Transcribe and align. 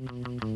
Mm-hmm. 0.00 0.47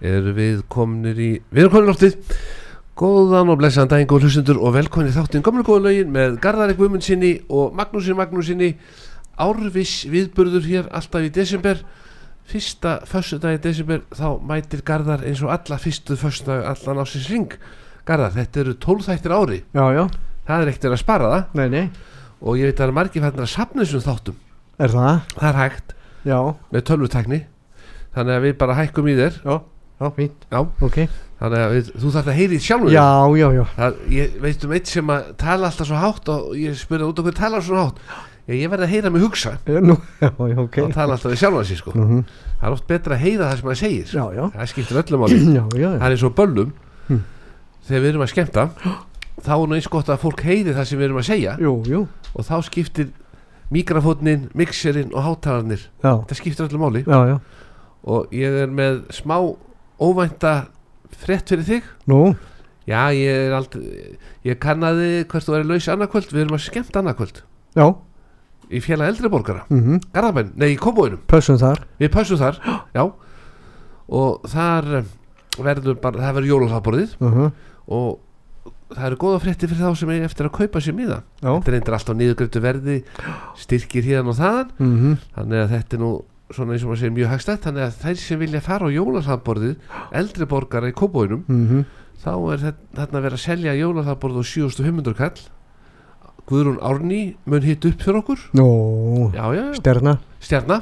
Erum 0.00 0.36
við 0.36 0.62
komnir 0.72 1.20
í 1.20 1.32
Við 1.50 1.64
erum 1.64 1.74
komin 1.74 1.88
í 1.88 1.92
loftið. 1.92 2.38
Góðan 2.96 3.50
og 3.52 3.58
blessaðan 3.60 3.90
daginn, 3.92 4.08
góð 4.08 4.24
hlustendur 4.24 4.58
og 4.64 4.72
velkomin 4.72 5.10
í 5.10 5.12
þáttinn 5.12 5.42
Gamla 5.44 5.64
góða 5.66 5.90
lögin 5.90 6.14
með 6.14 6.38
Garðari 6.40 6.76
Guðmundsinni 6.78 7.32
og 7.52 7.74
Magnúsin 7.76 8.16
Magnúsinni 8.16 8.70
Árviss 9.36 10.06
viðburður 10.08 10.64
hér 10.64 10.86
alltaf 10.96 11.26
í 11.26 11.32
desember. 11.34 11.82
Fyrsta 12.48 13.02
föstudag 13.04 13.58
í 13.58 13.60
desember 13.66 14.06
þá 14.16 14.40
mætir 14.40 14.80
Garðar 14.86 15.26
eins 15.28 15.42
og 15.44 15.52
alla 15.52 15.76
fyrstu 15.82 16.16
föstudag 16.16 16.64
allan 16.70 17.02
ásins 17.02 17.28
ring 17.28 17.52
Garðar, 18.06 18.32
þetta 18.38 18.62
eru 18.62 18.74
12 18.80 19.08
þættir 19.10 19.34
á 19.34 19.38
ári. 19.42 19.60
Já, 19.74 19.84
já, 19.92 20.04
Það 20.46 20.62
er 20.62 20.70
ekkert 20.70 20.92
að 20.94 21.00
spara 21.02 21.30
það. 21.32 21.46
Nei, 21.58 21.66
nei, 21.72 21.84
og 22.38 22.60
ég 22.60 22.68
veit 22.68 22.76
að 22.76 22.84
það 22.84 22.88
er 22.88 22.96
margir 23.00 23.24
fættin 23.24 23.42
að 23.42 23.50
sapna 23.50 23.82
þessum 23.82 24.04
þáttum. 24.04 24.36
Er 24.78 24.92
það? 24.92 25.20
Það 25.34 25.48
er 25.48 25.58
hægt. 25.60 25.94
Já, 26.26 26.38
með 26.70 26.84
tölvutekni 26.86 27.40
Þannig 28.16 28.38
að 28.38 28.44
við 28.46 28.54
bara 28.62 28.76
hækkum 28.78 29.08
í 29.12 29.14
þér. 29.18 29.34
Já, 29.44 29.56
já, 30.00 30.06
fínt, 30.16 30.46
Já, 30.48 30.60
ok. 30.88 30.98
Þannig 31.36 31.62
að 31.66 31.74
við, 31.74 31.88
þú 32.00 32.10
þarf 32.14 32.28
að 32.32 32.38
heyri 32.38 32.58
sjálfur 32.64 32.94
Já, 32.94 33.08
já, 33.36 33.46
já, 33.52 33.62
það, 33.76 33.96
Ég 34.14 34.36
veit 34.40 34.62
um 34.64 34.72
eitt 34.72 34.88
sem 34.88 35.10
að 35.12 35.26
tala 35.42 35.68
alltaf 35.68 35.88
svo 35.90 35.98
hátt 36.00 36.30
og 36.32 36.46
ég 36.56 36.78
spurði 36.80 37.08
út 37.10 37.20
okkur 37.20 37.36
tala 37.36 37.60
svo 37.64 37.82
hátt. 37.82 37.98
Ég, 38.46 38.62
ég 38.62 38.70
verði 38.72 38.86
að 38.86 38.94
heyra 38.94 39.10
mig 39.12 39.24
hugsa. 39.26 39.52
Nú, 39.84 39.98
já, 40.24 40.30
já, 40.32 40.56
ok. 40.62 40.78
Og 40.86 40.94
tala 40.94 41.18
alltaf 41.18 41.34
við 41.34 41.42
sjálfan 41.42 41.68
sig 41.68 41.80
sko. 41.82 41.92
Mhm. 41.92 42.22
Það 42.56 42.70
er 42.70 42.76
oft 42.78 42.86
betra 42.88 43.18
að 43.18 43.24
heyra 43.26 43.50
það 43.50 43.60
sem 43.60 43.68
maður 43.68 43.80
segir. 43.82 44.14
Já, 44.16 44.24
já, 44.32 44.44
Það 44.54 44.70
skiptir 44.72 45.00
öllum 45.02 45.26
áli 45.26 45.40
já, 45.58 45.64
já, 45.76 45.90
Það 46.00 46.16
er 46.16 46.24
og 46.30 46.34
böllum. 46.40 46.72
Hm. 47.10 47.20
þegar 47.86 48.02
við 48.02 48.10
erum 48.14 48.24
að 48.24 48.32
skemmta 48.32 48.64
þá 49.46 49.52
er 49.52 49.66
nú 49.68 49.76
eins 49.76 49.90
gott 49.92 50.08
að 50.10 50.22
fólk 50.24 50.40
heyri 50.42 50.72
það 50.74 50.88
sem 50.88 50.98
við 51.02 51.08
erum 51.10 51.20
að 51.20 51.28
segja. 51.28 51.58
Jú, 51.60 51.74
jú, 51.84 52.00
og 52.32 52.48
þá 52.48 52.56
skiptir 52.64 53.12
mikrafótnin, 53.74 54.48
mixerinn 54.56 55.12
og 55.12 55.26
hátalarnir. 55.26 55.84
Já, 56.00 56.14
það 56.24 56.40
skiptir 56.40 56.66
öllum 56.70 56.86
máli. 56.86 57.04
Já, 57.04 57.34
já 57.34 57.36
og 58.06 58.32
ég 58.34 58.60
er 58.64 58.70
með 58.72 59.02
smá 59.14 59.36
óvænta 60.02 60.54
frétt 61.16 61.50
fyrir 61.52 61.66
þig. 61.66 61.88
Nú, 62.10 62.20
Já, 62.86 63.10
ég 63.10 63.48
er 63.48 63.54
aldrei 63.56 63.80
ég 64.46 64.58
kannaði 64.62 65.24
hvert 65.26 65.46
þú 65.48 65.56
er 65.58 65.64
laus 65.66 65.88
annarkvöld. 65.90 66.30
Við 66.30 66.44
erum 66.44 66.54
að 66.54 66.66
skemmta 66.68 67.00
annarkvöld. 67.02 67.40
Já, 67.74 67.86
í 68.70 68.82
félag 68.82 69.10
eldri 69.10 69.30
borgara. 69.30 69.64
Mhm, 69.70 70.04
Garðabæn, 70.14 70.52
nei 70.54 70.68
í 70.74 70.78
Kóbóinum, 70.78 71.24
pössum 71.26 71.58
þar. 71.58 71.82
Við 71.98 72.12
passum 72.14 72.38
þar 72.38 72.60
já, 72.94 73.02
og 74.06 74.46
þar 74.52 74.92
eh, 75.00 75.10
verður 75.58 75.98
bara, 75.98 76.22
það 76.22 76.38
verður 76.38 76.52
jólahlaðborðið. 76.52 77.18
Uh 77.20 77.50
og 77.86 78.16
það 78.90 79.04
eru 79.06 79.16
góða 79.22 79.42
frétti 79.44 79.68
fyrir 79.70 79.84
þá 79.84 79.98
sem 79.98 80.10
er 80.10 80.24
eftir 80.26 80.48
að 80.48 80.56
kaupa 80.56 80.80
sér 80.82 80.94
miða. 80.96 81.20
Já, 81.38 81.50
þetta 81.54 81.76
eindir 81.76 81.94
alltaf 81.94 82.16
niðurgröftu 82.18 82.62
verði 82.64 82.96
styrkir 83.62 84.06
hérna 84.08 84.32
og 84.32 84.38
þaðan. 84.40 84.72
Mhm, 84.78 85.12
þannig 85.36 85.62
að 85.62 85.74
þetta 85.74 85.96
er 85.98 86.02
nú 86.02 86.10
svona 86.54 86.76
eins 86.76 86.84
og 86.84 86.92
maður 86.92 87.00
segir 87.02 87.14
mjög 87.16 87.30
hagstætt 87.32 87.66
þannig 87.66 87.84
að 87.86 88.00
þeir 88.04 88.18
sem 88.22 88.40
vilja 88.42 88.62
fara 88.62 88.86
á 88.86 88.94
jólahlaðborðið 88.94 89.76
eldri 90.20 90.46
borgara 90.50 90.90
í 90.92 90.94
Kóbóinum 90.96 91.42
mhm. 91.48 91.84
þá 92.22 92.32
er 92.54 92.62
þetta- 92.62 92.90
þarna 93.00 93.22
verið 93.24 93.38
að 93.38 93.44
selja 93.46 93.74
jólahlaðborð 93.80 94.40
á 94.40 94.44
7500 94.46 95.16
kall. 95.18 95.40
Guðrún 96.46 96.78
Árný 96.78 97.34
mun 97.44 97.64
hitt 97.66 97.84
upp 97.88 98.02
fyrir 98.02 98.20
okkur. 98.20 98.38
Nú, 98.54 98.66
já, 99.34 99.42
já, 99.50 99.62
já, 99.66 99.74
stjarna. 99.80 100.12
Stjarna. 100.38 100.76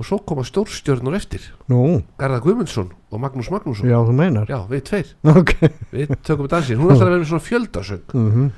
Og 0.00 0.06
svo 0.08 0.16
koma 0.24 0.46
stórstjörnur 0.48 1.12
eftir. 1.18 1.44
Nú, 1.68 2.00
Garðar 2.16 2.40
Guðmundsson 2.40 2.88
og 3.12 3.20
Magnús 3.20 3.50
Magnússon. 3.52 3.90
Já, 3.92 3.98
þú 4.00 4.14
meinar. 4.16 4.48
Já, 4.48 4.62
við 4.70 4.84
tveir, 4.88 5.10
Ok, 5.28 5.52
við 5.92 6.14
tökum 6.24 6.48
dansinn 6.48 6.80
hún 6.80 6.88
er 6.88 6.94
alltaf 6.96 7.04
að 7.04 7.10
vera 7.12 7.20
með 7.20 7.28
svona 7.34 7.48
fjöldasöng. 7.50 8.16
Mhm, 8.16 8.48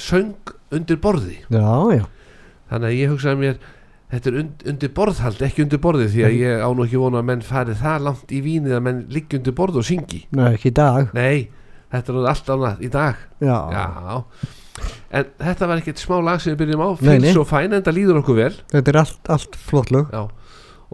söng 0.00 0.54
undir 0.72 1.00
borði. 1.04 1.36
Já, 1.52 1.68
já. 1.92 2.06
Þannig 2.72 2.88
að 2.88 2.96
ég 2.96 3.12
hugsaði 3.12 3.42
mér 3.44 3.60
þetta 4.12 4.30
er 4.30 4.38
und, 4.42 4.66
undir 4.72 4.92
borðhald, 4.96 5.40
ekki 5.46 5.64
undir 5.64 5.82
borði 5.82 6.10
því 6.12 6.26
að 6.28 6.36
ég 6.40 6.62
á 6.62 6.68
nú 6.70 6.86
ekki 6.86 7.00
vona 7.02 7.22
að 7.22 7.30
menn 7.30 7.46
fari 7.46 7.74
það 7.78 8.04
langt 8.06 8.34
í 8.34 8.42
vínið 8.44 8.76
að 8.78 8.84
menn 8.86 9.02
liggi 9.12 9.40
undir 9.40 9.56
borð 9.56 9.80
og 9.82 9.88
syngi. 9.88 10.22
Nei, 10.36 10.52
ekki 10.52 10.70
í 10.70 10.76
dag. 10.76 11.10
Nei, 11.16 11.48
þetta 11.94 12.12
er 12.12 12.18
nú 12.18 12.28
allt 12.30 12.54
annað 12.54 12.86
í 12.86 12.92
dag. 12.94 13.26
Já, 13.42 13.58
já. 13.74 14.54
En 15.16 15.28
þetta 15.40 15.68
var 15.70 15.80
ekkert 15.80 16.00
smá 16.02 16.18
lag 16.20 16.40
sem 16.42 16.52
við 16.52 16.64
byrjum 16.64 16.82
á. 16.84 16.90
Nei, 17.00 17.12
nei. 17.16 17.28
fylg 17.30 17.38
svo 17.38 17.46
fæn 17.48 17.76
en 17.76 17.84
það 17.84 17.98
líður 17.98 18.20
okkur 18.22 18.40
vel. 18.40 18.52
Þetta 18.72 18.92
er 18.92 18.98
allt, 19.02 19.20
allt 19.32 19.56
flott 19.68 19.92
lög. 19.94 20.10
Já. 20.12 20.26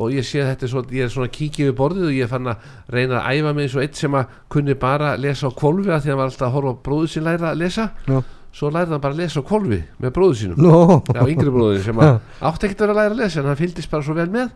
Og 0.03 0.15
ég 0.15 0.25
sé 0.25 0.41
þetta 0.41 0.65
er 0.65 0.71
svona, 0.73 0.95
ég 0.97 1.05
er 1.05 1.11
svona 1.13 1.33
kíkja 1.33 1.67
við 1.69 1.75
borðið 1.77 2.07
og 2.09 2.15
ég 2.17 2.31
fann 2.31 2.49
að 2.49 2.69
reyna 2.95 3.19
að 3.21 3.41
æfa 3.41 3.51
mig 3.53 3.67
eins 3.67 3.75
og 3.77 3.83
eitt 3.83 3.99
sem 4.01 4.15
að 4.17 4.39
kunni 4.53 4.77
bara 4.81 5.11
lesa 5.21 5.51
á 5.51 5.59
kvolfi 5.59 5.93
að 5.93 6.07
því 6.07 6.09
að 6.09 6.15
hann 6.15 6.21
var 6.23 6.31
alltaf 6.31 6.47
að 6.47 6.55
horfa 6.57 6.73
bróðu 6.87 7.11
sín 7.13 7.27
læra 7.27 7.51
að 7.51 7.61
lesa. 7.61 7.91
Já. 8.09 8.23
Svo 8.53 8.69
lærði 8.73 8.93
hann 8.95 9.01
bara 9.05 9.15
að 9.17 9.23
lesa 9.23 9.41
á 9.41 9.49
kvolfi 9.49 9.79
með 10.03 10.13
bróðu 10.17 10.35
sínum. 10.43 10.59
Nú, 10.61 11.01
já, 11.15 11.23
yngri 11.33 11.53
bróðin 11.55 11.85
sem 11.87 12.01
átti 12.03 12.69
ekkert 12.69 12.83
að 12.83 12.87
vera 12.87 12.93
að 12.93 13.01
læra 13.01 13.15
að 13.17 13.21
lesa 13.23 13.41
en 13.41 13.49
hann 13.51 13.61
fylgdist 13.61 13.91
bara 13.93 14.05
svo 14.07 14.17
vel 14.19 14.29
með 14.33 14.51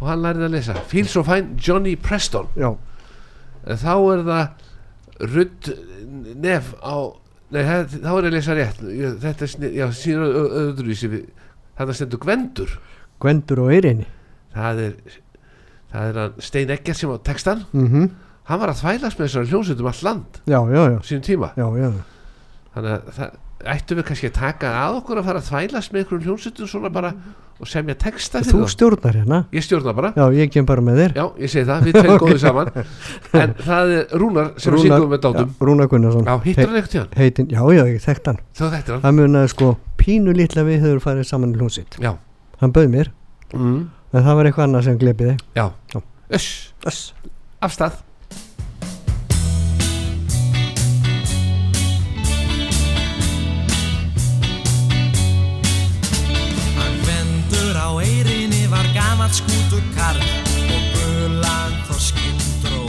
og 0.00 0.06
hann 0.10 0.22
lærði 0.24 0.44
að 0.48 0.54
lesa. 0.58 0.74
Feel 0.90 1.06
So 1.08 1.22
Fine 1.24 1.56
Johnny 1.56 1.94
Preston. 1.96 2.48
Já, 2.58 2.70
þá 3.64 3.92
er 4.12 4.24
það 4.28 5.28
Rudd 5.34 5.70
Nef 6.44 6.72
á 6.84 6.94
nei, 7.54 7.62
það- 7.62 7.98
þá 8.02 8.10
er 8.18 8.26
að 8.28 8.32
lesa 8.34 8.54
rétt. 8.58 8.80
Þetta 9.22 9.46
er, 9.46 9.92
síðan 9.94 10.38
öðruvísi 10.64 11.10
þetta 11.78 11.94
stendur 11.94 12.20
Gvendur. 12.22 12.78
Gvendur 13.22 13.64
og 13.64 13.70
Eirinni 13.72 14.06
það 14.54 14.80
er 14.84 14.94
það 15.94 16.08
er 16.10 16.18
hann 16.20 16.34
Stein 16.42 16.70
Eggert 16.74 16.98
sem 16.98 17.10
á 17.10 17.18
textan 17.24 17.64
mhm, 17.72 18.10
hann 18.50 18.60
var 18.60 18.70
að 18.74 18.82
þvælast 18.82 19.18
með 19.18 19.28
þessari 19.30 19.50
hljómsveitum 19.52 19.86
all 19.90 20.02
land. 20.06 20.40
Já, 20.50 20.58
já, 20.68 20.82
já, 20.92 20.98
á 20.98 21.04
sínum 21.06 21.24
tíma. 21.24 21.48
Já, 21.56 21.66
já 21.80 21.90
þannig 22.74 22.92
að 22.94 23.08
það, 23.16 23.32
ættum 23.74 23.98
við 24.00 24.06
kannski 24.10 24.28
að 24.28 24.36
taka 24.38 24.70
að 24.82 24.98
okkur 25.00 25.20
að 25.20 25.26
fara 25.30 25.40
að 25.40 25.48
þvælast 25.50 25.92
með 25.94 26.00
einhverjum 26.02 26.24
hljómsveitum 26.28 26.68
svona 26.68 26.90
bara 26.92 27.10
og 27.62 27.68
semja 27.70 27.94
texta 27.94 28.40
Þú 28.42 28.64
þá? 28.64 28.70
stjórnar 28.74 29.14
hérna. 29.20 29.38
Ég 29.54 29.62
stjórna 29.64 29.92
bara, 29.94 30.10
Já, 30.18 30.24
ég 30.34 30.50
kem 30.50 30.66
bara 30.66 30.82
með 30.82 30.98
þér. 31.00 31.12
Já 31.14 31.24
ég 31.44 31.52
segi 31.52 31.68
það, 31.68 31.84
við 31.86 31.98
tveim 32.00 32.18
góðum 32.24 32.40
saman. 32.42 32.70
En 33.40 33.54
það 33.62 33.92
er 33.94 34.14
Rúnar 34.20 34.48
sem 34.58 34.74
Rúnar, 34.74 34.84
syngum 34.88 35.12
með 35.14 35.22
dátum. 35.22 35.52
Já, 35.54 35.66
Rúnar 35.68 35.90
Gunnarsson. 35.92 36.26
Já, 36.26 36.34
hittur 36.48 36.66
hann 36.66 36.78
eitthvað 36.80 36.94
tíðan, 36.96 37.12
Heitin, 37.20 37.48
já, 37.54 37.60
já, 37.78 37.82
ég 37.94 38.02
þekkt 38.04 38.30
hann. 38.32 38.40
Þá 38.58 38.64
er 38.66 38.74
hann. 38.90 39.04
Það 39.06 39.16
munaði 39.20 39.52
sko 39.54 39.70
pínu 40.02 40.34
lítla 40.36 40.64
við 40.66 40.82
höfum 40.84 41.04
farið 41.06 41.28
saman 41.30 41.54
í 41.54 41.60
hljómsitt 41.62 41.96
já, 42.02 42.10
Hann 42.60 42.74
bauð 42.74 42.90
mér, 42.92 43.12
mm, 43.54 43.78
en 44.18 44.26
það 44.26 44.40
var 44.40 44.50
eitthvað 44.50 44.66
annað 44.68 44.88
sem 44.90 44.98
glepiði 45.00 45.36
já, 45.56 45.68
Já. 45.94 46.02
öss, 46.34 46.50
Öss 46.90 47.14
gammal 59.24 59.32
skútur 59.32 59.82
karl 59.96 60.20
og 60.68 60.82
bulan 60.92 61.72
þorskin 61.88 62.36
dró. 62.60 62.84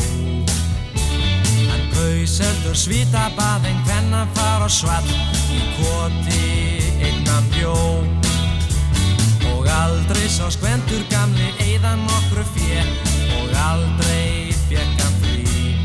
Hann 1.70 1.86
kaus 1.94 2.40
heldur 2.44 2.76
svita 2.76 3.30
bað 3.38 3.68
en 3.70 3.80
hvenna 3.88 4.26
fara 4.36 4.68
svall 4.68 5.08
í 5.56 5.62
koti 5.78 6.82
einnan 7.00 7.48
bjó 7.54 7.78
Og 9.54 9.68
aldrei 9.70 10.28
sá 10.28 10.50
skvendur 10.52 11.06
gamli 11.10 11.54
eiðan 11.64 12.04
okkur 12.04 12.44
fér 12.56 12.92
og 13.40 13.56
aldrei 13.70 14.52
fekkan 14.68 15.16
frí. 15.22 15.78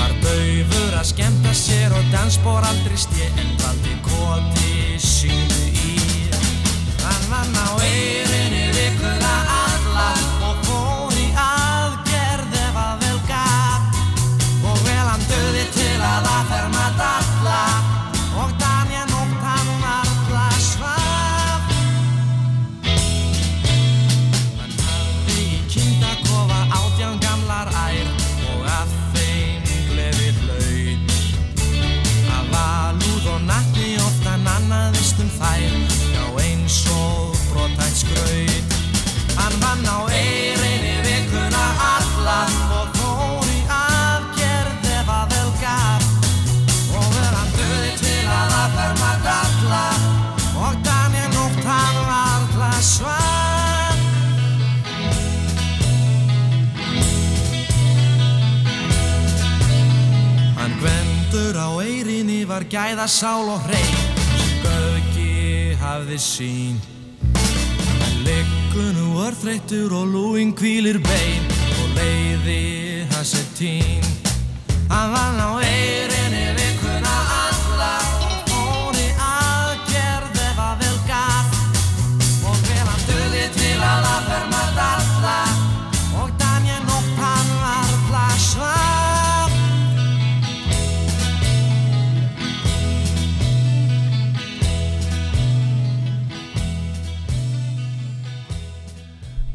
Var 0.00 0.16
dauður 0.24 0.96
að 0.96 1.10
skemta 1.12 1.52
sér 1.52 1.92
og 1.92 2.08
dansbór 2.14 2.64
aldrei 2.72 2.96
stið 2.96 3.44
en 3.44 3.54
valdi 3.60 4.00
koti 4.06 4.96
synu 4.96 5.62
í. 5.76 5.94
Hann 7.04 7.24
var 7.28 7.48
ná 7.52 7.68
eða 7.84 8.29
la 16.22 16.44
fermata 16.48 17.20
là 17.44 17.89
gæða 62.70 63.06
sál 63.06 63.48
og 63.50 63.60
hrein. 63.66 63.96
Sem 64.38 64.62
Gauki 64.64 65.74
hafði 65.80 66.18
sín 66.22 66.76
Hann 67.34 68.22
liggur 68.26 68.92
nú 68.94 69.08
örþreyttur 69.26 69.92
og 69.92 70.06
lúin 70.14 70.54
kvílir 70.54 71.00
bein. 71.02 71.50
Og 71.82 71.88
leiði 71.98 73.06
hans 73.14 73.34
er 73.34 73.48
tín. 73.58 74.06
Hann 74.90 75.10
vann 75.14 75.42
á 75.42 75.50
eirinni 75.58 76.09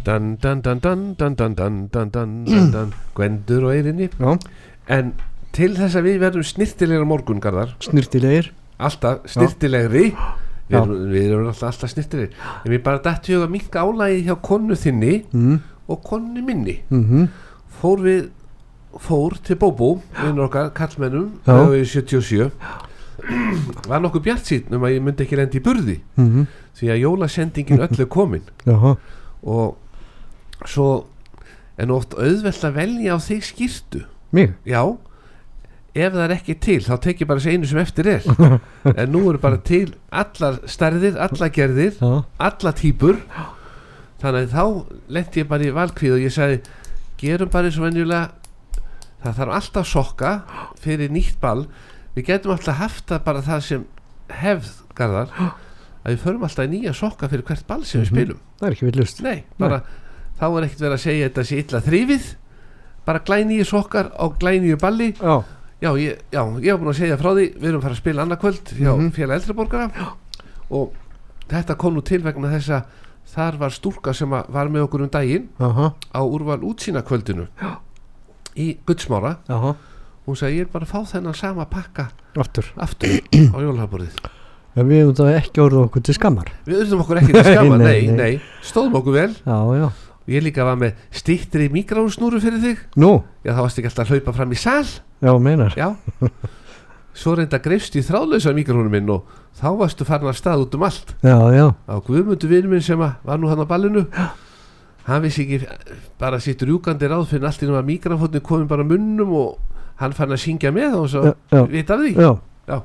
dan 0.06 0.36
dan 0.42 0.62
dan 0.66 0.80
dan 0.84 1.04
dan 1.18 1.36
dan 1.36 1.56
dan 1.56 1.78
dan 1.92 2.10
dan 2.13 2.36
dan 2.46 2.72
dan 2.74 2.94
Gwendur 3.18 3.68
og 3.69 3.75
eirinni 3.75 4.10
Já, 4.13 4.38
en 4.98 5.13
til 5.56 5.74
þess 5.78 5.98
að 5.98 6.10
við 6.10 6.22
verðum 6.24 6.48
snirtilegra 6.48 7.07
morgungarðar 7.10 7.75
snirtilegir 7.84 8.52
alltaf 8.78 9.25
snirtilegri 9.31 10.10
við 10.12 10.74
Já. 10.74 10.81
erum, 10.81 10.96
við 11.12 11.30
erum 11.30 11.50
alltaf, 11.52 11.69
alltaf 11.72 11.94
snirtilegri 11.94 12.34
en 12.36 12.74
við 12.74 12.84
bara 12.86 13.02
dættu 13.06 13.36
ég 13.36 13.46
að 13.46 13.54
minka 13.54 13.86
álægi 13.86 14.24
hjá 14.28 14.36
konu 14.50 14.78
þinni 14.80 15.13
mm, 15.31 15.60
og 15.88 16.02
konu 16.06 16.46
minni. 16.46 16.80
Mm 16.90 17.28
fór 17.75 18.00
við 18.02 18.30
fór 19.04 19.34
til 19.44 19.57
Bóbó 19.60 19.90
vinnur 20.16 20.46
okkar 20.48 20.69
kallmennum 20.74 21.34
Já. 21.44 21.52
þegar 21.52 21.72
við 21.74 21.84
77 21.92 22.46
var 23.90 24.02
nokkuð 24.04 24.24
bjart 24.25 24.48
sín 24.48 24.72
um 24.74 24.86
að 24.88 24.96
ég 24.96 25.04
myndi 25.04 25.25
ekki 25.25 25.40
lendi 25.40 25.60
í 25.60 25.66
burði. 25.66 25.98
Mm 26.19 26.46
því 26.75 26.90
að 26.92 27.02
jólasendingin 27.06 27.84
öll 27.86 28.00
er 28.04 28.07
komin. 28.12 28.48
Já, 28.68 28.75
og 28.75 29.78
svo 30.69 30.89
er 31.77 31.89
nú 31.89 31.97
oft 32.00 32.15
auðvelt 32.15 32.63
að 32.67 32.77
velja 32.79 33.15
á 33.15 33.19
þig 33.19 33.44
skýrtu. 33.50 34.06
Mig? 34.35 34.56
Já. 34.67 34.81
Ef 35.95 36.12
það 36.12 36.23
er 36.25 36.33
ekki 36.35 36.56
til 36.59 36.79
þá 36.83 36.95
tek 37.03 37.21
ég 37.23 37.29
bara 37.29 37.39
þessi 37.39 37.56
einu 37.56 37.69
sem 37.69 37.79
eftir 37.79 38.09
er. 38.17 38.25
En 39.00 39.12
nú 39.13 39.21
eru 39.29 39.39
bara 39.41 39.59
til 39.63 39.94
allar 40.12 40.59
stærðir, 40.67 41.19
allar 41.19 41.51
gerðir 41.56 42.00
allar 42.03 42.75
típur 42.75 43.21
þannig 44.21 44.50
að 44.50 44.56
þá 44.56 44.63
lendi 45.17 45.41
ég 45.44 45.50
bara 45.51 45.67
í 45.67 45.75
valkvíð 45.75 46.17
og 46.17 46.25
ég 46.25 46.33
sagði 46.35 46.59
gerum 47.19 47.51
bara 47.51 47.69
eins 47.69 47.79
og 47.79 47.88
venjulega 47.88 48.83
það 49.23 49.38
þarf 49.39 49.56
alltaf 49.59 49.89
sokka 49.89 50.31
fyrir 50.83 51.11
nýtt 51.13 51.39
ball. 51.41 51.65
Við 52.15 52.27
getum 52.29 52.56
alltaf 52.56 52.79
haft 52.79 53.07
það 53.11 53.23
bara 53.25 53.44
það 53.45 53.63
sem 53.69 53.85
hefð 54.35 54.71
garðar 54.97 55.31
að 55.39 56.11
við 56.11 56.21
förum 56.23 56.45
alltaf 56.47 56.69
nýja 56.71 56.94
sokka 56.95 57.29
fyrir 57.31 57.47
hvert 57.47 57.68
ball 57.69 57.83
sem 57.88 58.04
við 58.04 58.11
spilum. 58.11 58.42
Það 58.59 58.68
er 58.68 58.75
ekki 58.75 58.90
villust 58.92 59.23
nei, 59.25 59.37
bara 59.61 59.81
þá 60.39 60.45
er 60.49 60.65
ekkert 60.68 60.81
verið 60.85 60.97
að 60.97 61.04
segja 61.06 61.27
þetta 61.30 61.44
sé 61.49 61.59
illa 61.63 61.81
þrýfið 61.85 62.25
bara 63.06 63.19
glænýju 63.27 63.65
sokkar 63.69 64.07
á 64.18 64.25
glænýju 64.42 64.77
balli. 64.81 65.11
Já, 65.21 65.35
já, 65.81 65.89
ég, 66.01 66.21
já, 66.33 66.42
ég 66.65 66.71
var 66.73 66.80
búin 66.81 66.89
að 66.94 66.99
segja 66.99 67.18
frá 67.21 67.31
því. 67.37 67.45
Við 67.61 67.68
erum 67.69 67.80
að 67.80 67.85
fara 67.85 67.94
að 67.95 68.01
spila 68.01 68.23
annað 68.25 68.39
kvöld 68.42 68.71
hjá 68.80 68.92
mm 68.92 69.01
Mhm. 69.06 69.11
félag 69.13 69.35
eldriborgara 69.42 69.89
og 70.71 70.94
þetta 71.49 71.75
kom 71.77 71.94
nú 71.94 72.01
til 72.01 72.21
vegna 72.25 72.49
þess 72.56 72.69
að 72.69 72.83
þar 73.35 73.57
var 73.61 73.69
stúlka 73.75 74.13
sem 74.13 74.30
var 74.30 74.69
með 74.73 74.85
okkur 74.87 75.01
um 75.06 75.09
daginn 75.13 75.49
aha, 75.59 75.92
á 76.13 76.19
úrval 76.25 76.61
útsýna 76.65 77.01
kvöldinu 77.06 77.47
í 78.57 78.77
Gudsmára 78.87 79.35
aha, 79.51 79.75
hún 80.25 80.37
sagði 80.39 80.61
ég 80.61 80.65
er 80.65 80.71
bara 80.73 80.85
að 80.87 80.94
fá 80.94 81.11
þennan 81.13 81.35
sama 81.37 81.65
pakka 81.69 82.07
aftur. 82.39 82.65
aftur 82.77 83.09
á 83.54 83.57
jólaborðið. 83.61 84.15
Já, 84.75 84.81
við 84.83 84.97
hefum 85.04 85.15
það 85.19 85.35
ekki 85.39 85.61
orðið 85.63 85.83
okkur 85.85 86.04
til 86.04 86.15
skammar. 86.18 86.49
Við 86.65 86.80
auðvitað 86.81 87.01
okkur 87.06 87.19
ekki 87.21 87.44
skama, 87.45 87.77
Nei, 87.80 87.85
nei, 87.85 88.07
nei. 88.07 88.15
nei, 88.18 88.42
stóðum 88.65 88.97
okkur 88.99 89.13
vel. 89.15 89.30
Já, 89.45 89.59
já, 89.80 89.85
og 90.25 90.33
ég 90.33 90.44
líka 90.45 90.65
var 90.65 90.75
með 90.81 90.95
stittri 91.13 91.69
mikrofonsnúru 91.73 92.39
fyrir 92.41 92.61
þig. 92.63 92.79
Nú, 93.01 93.23
já 93.45 93.53
þá 93.53 93.61
varst 93.61 93.79
ekki 93.81 93.91
alltaf 93.91 94.05
að 94.09 94.15
hlaupa 94.15 94.33
fram 94.39 94.51
í 94.55 94.59
sal. 94.59 94.85
Já, 95.21 95.33
meinar. 95.39 95.75
Já. 95.77 95.91
Svo 97.15 97.35
reynda 97.37 97.61
greifst 97.63 97.95
í 97.95 98.01
þráðlösa 98.03 98.51
mikrofónum 98.57 98.91
minn 98.91 99.11
og 99.13 99.29
þá 99.55 99.69
varstu 99.79 100.03
farin 100.07 100.27
að 100.27 100.35
stað 100.41 100.65
út 100.65 100.73
um 100.75 100.83
allt. 100.83 101.13
Já, 101.23 101.37
já, 101.55 101.67
á 101.87 101.95
Guðmundu 102.03 102.49
vinur 102.51 102.73
minn 102.73 102.83
sem 102.83 102.99
að 102.99 103.13
var 103.23 103.39
nú 103.39 103.47
hann 103.47 103.63
á 103.63 103.67
ballinu 103.69 104.03
hann 105.05 105.21
vissi 105.23 105.45
ekki 105.45 105.61
bara 106.19 106.39
sitt 106.44 106.63
rjúkandi 106.65 107.07
ráð 107.07 107.27
fyrir 107.29 107.45
allt 107.47 107.63
nú 107.69 107.77
að 107.77 107.87
mikrofónin 107.87 108.44
komin 108.44 108.67
bara 108.67 108.83
að 108.83 108.91
munnum 108.95 109.31
og 109.37 109.75
hann 110.01 110.15
fann 110.17 110.33
að 110.35 110.41
syngja 110.44 110.73
með 110.75 110.97
og 110.99 111.07
svo 111.13 111.21
já, 111.29 111.33
já, 111.53 111.61
vita 111.71 111.95
af 111.95 112.01
því, 112.03 112.11
já. 112.67 112.79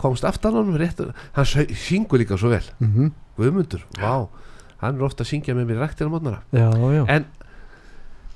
komst 0.00 0.24
aftan 0.24 0.54
honum 0.56 0.78
rétt, 0.80 1.02
hann 1.36 1.44
sau- 1.50 1.66
syngur 1.76 2.22
líka 2.22 2.38
svo 2.40 2.48
vel. 2.54 2.62
Mhm, 2.80 3.10
Guðmundur, 3.36 3.82
vá 4.00 4.24
hann 4.82 4.96
er 4.98 5.02
ofta 5.06 5.24
að 5.24 5.30
syngja 5.32 5.54
með 5.56 5.66
mér 5.70 5.82
ræktir 5.84 6.08
á 6.08 6.12
mótnara 6.12 6.40
Já, 6.52 6.68
já. 6.76 7.04
En 7.08 7.24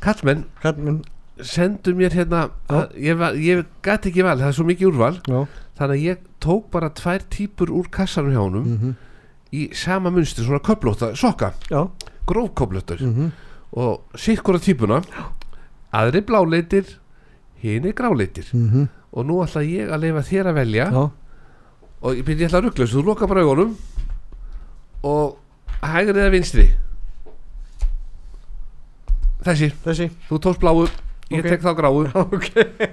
kallmenn 0.01 0.45
Kallmenn, 0.63 1.03
sendu 1.41 1.95
mér 1.97 2.13
hérna 2.17 2.51
að, 2.69 2.95
ég, 3.01 3.17
var- 3.21 3.37
ég 3.37 3.65
gæti 3.83 4.11
ekki 4.11 4.25
val, 4.25 4.37
það 4.39 4.49
er 4.49 4.57
svo 4.59 4.65
mikið 4.69 4.89
úrval. 4.91 5.19
Já. 5.29 5.47
Þannig 5.81 5.95
að 5.97 6.05
ég 6.05 6.19
tók 6.41 6.67
bara 6.71 6.91
tvær 6.93 7.23
típur 7.33 7.71
úr 7.73 7.89
kassanum 7.93 8.33
hjá 8.35 8.41
honum 8.45 8.67
mhm, 8.75 8.91
í 9.57 9.63
sama 9.75 10.11
munstri, 10.13 10.45
svona 10.45 10.61
köflóta, 10.65 11.15
sokka. 11.17 11.53
Já, 11.73 11.87
grófköflóttur. 12.29 13.01
Mhm, 13.01 13.31
og 13.73 14.03
sikkura 14.21 14.61
típuna. 14.61 15.01
Aðri 15.93 16.21
bláleitir 16.29 16.97
hini 17.63 17.93
gráleitir. 17.97 18.53
Mhm, 18.53 18.89
og 19.13 19.27
nú 19.27 19.41
ætla 19.45 19.65
ég 19.65 19.89
að 19.91 20.01
leifa 20.05 20.23
þér 20.29 20.53
að 20.53 20.59
velja. 20.61 20.87
Já, 20.93 21.11
og 22.03 22.15
ég 22.21 22.25
byrja 22.29 22.49
ætla 22.49 22.61
að 22.61 22.65
ruggla 22.69 22.87
þú 22.93 23.05
loka 23.09 23.27
bara 23.27 23.41
augunum. 23.49 23.77
Og 25.03 25.37
hægri 25.83 26.17
eða 26.21 26.33
vinstri? 26.35 26.67
Þessi, 29.45 29.71
Þessi. 29.85 30.11
Þú 30.29 30.39
tókst 30.45 30.61
bláu 30.61 30.85
ég 31.31 31.47
tek 31.47 31.63
þá 31.63 31.71
gráu. 31.79 32.03
Ok. 32.27 32.49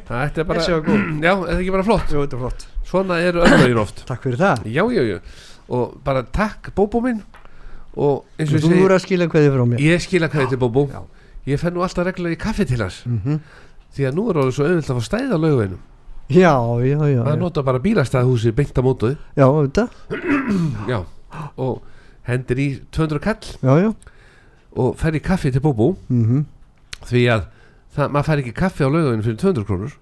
Þetta 0.07 0.43
er 0.43 0.47
bara, 0.47 0.61
Þessi 0.61 0.75
var 0.77 0.83
góð. 0.85 1.01
já, 1.27 1.31
er 1.33 1.43
það 1.49 1.61
ekki 1.63 1.73
bara 1.75 1.87
flott? 1.87 2.13
Jú, 2.13 2.21
þetta 2.23 2.37
er 2.37 2.43
flott. 2.45 2.65
Svona 2.87 3.17
eru 3.19 3.41
öllögin 3.43 3.81
oft 3.81 4.03
Takk 4.07 4.23
fyrir 4.23 4.39
það. 4.39 4.67
Já, 4.71 4.83
já, 4.95 5.03
já, 5.03 5.17
og 5.67 5.97
bara 6.05 6.23
takk 6.23 6.71
Bóbó 6.77 7.01
minn. 7.03 7.19
Og 7.97 8.23
eins 8.37 8.53
og 8.53 8.61
Þú 8.63 8.71
ég 8.75 8.83
voru 8.85 8.95
að 8.95 9.03
skila 9.07 9.27
hverði 9.31 9.51
frá 9.55 9.63
mér. 9.67 9.81
Segi 9.81 9.91
ég 9.91 10.03
skila 10.05 10.29
hvað 10.31 10.51
til 10.53 10.61
Bóbó. 10.61 10.85
Já. 10.93 11.01
ég 11.47 11.59
fenn 11.61 11.75
nú 11.75 11.83
alltaf 11.83 12.05
reglulega 12.07 12.35
í 12.37 12.39
kaffi 12.39 12.65
til 12.67 12.81
hans. 12.83 13.01
Mhm. 13.07 13.37
því 13.97 14.03
að 14.07 14.15
nú 14.17 14.23
er 14.29 14.37
orðið 14.41 14.55
svo 14.57 14.65
auðvilt 14.67 14.89
að 14.91 14.97
fá 14.99 15.05
stæð 15.07 15.31
á 15.33 15.37
laugavinum 15.39 15.79
Já, 16.27 16.51
já, 16.83 16.97
já 17.07 17.21
það 17.23 17.37
nota 17.39 17.63
bara 17.63 17.79
bílastæðhúsi 17.79 18.51
beint 18.53 18.75
á 18.77 18.81
mótuði 18.83 19.15
Já, 19.39 19.47
þetta 19.47 19.85
já, 20.91 20.97
og 21.55 21.79
hendir 22.27 22.59
í 22.61 22.67
200 22.91 23.21
kall 23.23 23.49
Já, 23.63 23.73
já. 23.87 23.89
og 24.77 24.95
fer 24.99 25.15
í 25.17 25.23
kaffi 25.23 25.51
til 25.55 25.63
Bóbó. 25.63 25.93
Mhm. 26.09 26.45
því 27.07 27.23
að 27.33 27.43
það, 27.95 28.09
maður 28.13 28.27
fær 28.27 28.41
ekki 28.43 28.53
kaffi 28.57 28.83
á 28.85 28.89
laugavinu 28.89 29.23
fyrir 29.25 29.37
200 29.41 29.65
krónur. 29.67 29.93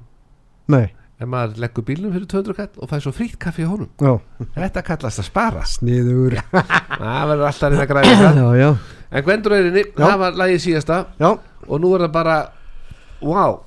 Nei, 0.71 0.87
en 1.21 1.29
maður 1.29 1.59
leggur 1.61 1.85
bílnum 1.85 2.13
fyrir 2.15 2.27
200 2.31 2.55
kall 2.57 2.81
og 2.81 2.89
fær 2.89 3.03
svo 3.03 3.13
frýtt 3.15 3.37
kaffi 3.39 3.63
á 3.67 3.69
honum. 3.69 3.89
Já. 4.01 4.15
Þetta 4.55 4.83
kallast 4.87 5.21
að 5.21 5.27
spara. 5.29 5.63
Sniður. 5.69 6.39
Það 6.51 7.29
verður 7.29 7.45
alltaf 7.51 7.71
reyna 7.71 7.87
græða 7.91 8.33
það. 8.33 8.77
En 9.11 9.23
Gvenduraurinni, 9.23 9.83
Já. 9.93 10.01
það 10.01 10.17
var 10.23 10.39
lagið 10.41 10.61
síðasta. 10.65 10.97
Já, 11.21 11.29
og 11.67 11.79
nú 11.83 11.93
er 11.95 12.05
það 12.07 12.11
bara 12.15 12.35
wow, 13.21 13.59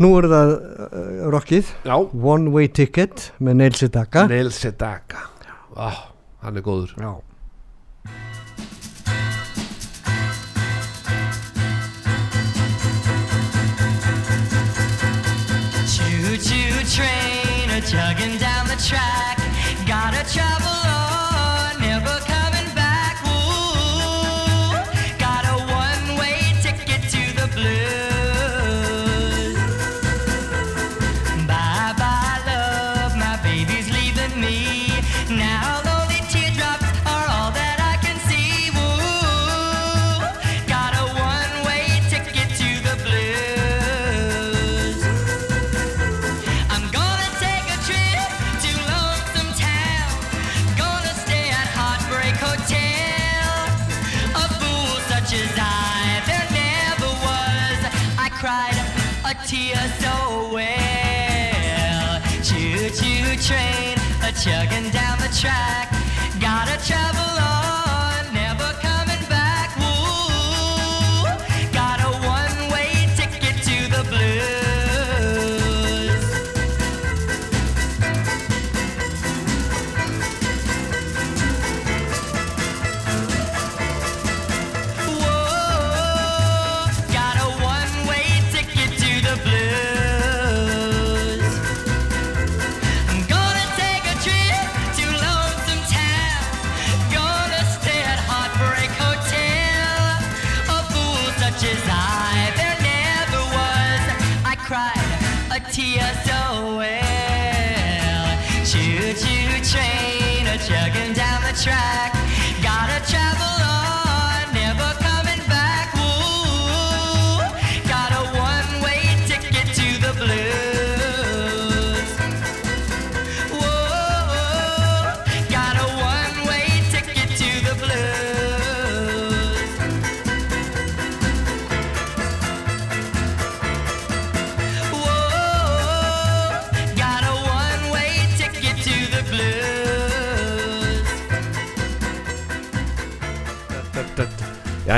nú 0.00 0.10
er 0.18 0.26
það 0.32 0.52
uh, 0.56 1.30
rockið. 1.34 1.72
Já. 1.84 1.96
One 2.32 2.50
Way 2.54 2.70
Ticket 2.74 3.28
með 3.38 3.60
Neil 3.60 3.74
Sedaka 3.78 4.26
Neil 4.30 4.50
Sedaka 4.54 5.26
oh, 5.76 6.00
hann 6.42 6.56
er 6.58 6.64
góður. 6.64 6.94
Já 6.98 7.12
train 16.88 17.68
a 17.70 17.80
chugging 17.82 18.38
down 18.38 18.66
the 18.66 18.76
track. 18.76 19.36
Gotta 19.86 20.24
travel 20.32 20.77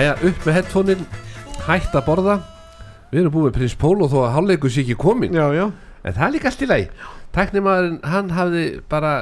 Jæja, 0.01 0.15
upp 0.25 0.47
með 0.47 0.55
headphone-in 0.57 1.01
Hætt 1.67 1.93
að 1.93 2.07
borða. 2.07 2.35
Við 3.11 3.19
erum 3.21 3.33
búið 3.35 3.47
með 3.51 3.57
prins 3.59 3.75
Pól 3.77 3.99
og 4.01 4.09
þó 4.09 4.23
að 4.23 4.31
hálfleikur 4.33 4.73
sé 4.73 4.81
ekki 4.81 4.97
komin 4.97 5.37
Já, 5.37 5.43
já. 5.53 5.67
En 6.01 6.17
það 6.17 6.25
er 6.25 6.33
líka 6.33 6.49
allt 6.49 6.65
í 6.65 6.69
lagi. 6.71 6.87
Tæknimaðurinn, 7.37 7.99
hann 8.09 8.33
hafði 8.33 8.65
bara 8.89 9.13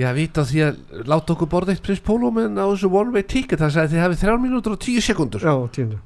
Já, 0.00 0.08
vita 0.16 0.42
því 0.48 0.64
að 0.66 1.06
Láta 1.12 1.36
okkur 1.36 1.52
borða 1.54 1.76
eitt 1.76 1.86
prins 1.86 2.02
Pólo 2.02 2.32
Men 2.34 2.58
á 2.58 2.66
þessu 2.72 2.90
one 2.90 3.14
way 3.14 3.22
ticket. 3.22 3.62
Það 3.62 3.74
sagði 3.76 3.94
þið 3.94 4.04
hafið 4.08 4.22
þrjár 4.24 4.44
mínútur 4.48 4.74
og 4.74 4.82
tíu 4.82 5.06
sekundur 5.06 5.46
Já, 5.46 5.54
tíundu 5.78 6.02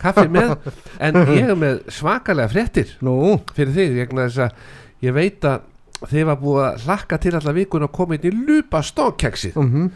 Kaffi 0.00 0.28
með. 0.32 0.54
En 0.98 1.22
ég 1.30 1.54
er 1.54 1.58
með 1.60 1.82
svakalega 1.94 2.50
fréttir 2.50 2.96
Nú, 3.06 3.18
Fyrir 3.54 3.76
þig, 3.78 3.98
vegna 4.02 4.26
þess 4.26 4.48
að 4.48 5.04
Ég 5.06 5.20
veit 5.22 5.46
að 5.46 5.68
þið 6.10 6.32
var 6.32 6.42
búið 6.42 6.64
að 6.66 6.86
hlakka 6.88 7.22
til 7.22 7.36
allar 7.36 7.60
vikun 7.62 7.86
að 7.86 7.94
koma 7.94 8.16
inn 8.18 8.26
í 8.26 8.38
lupa 8.48 8.82
stókkeksið 8.82 9.60
mhm. 9.60 9.92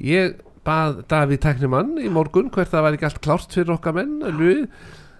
Ég 0.00 0.38
bað 0.66 1.04
Davíð 1.08 1.40
Tæknimann 1.44 1.94
í 2.02 2.08
morgun 2.12 2.50
hvert 2.52 2.70
það 2.72 2.82
var 2.86 2.96
ekki 2.96 3.06
allt 3.08 3.20
klárt 3.24 3.54
fyrir 3.56 3.72
okkar 3.76 3.94
menn 3.96 4.18
Luð. 4.36 4.66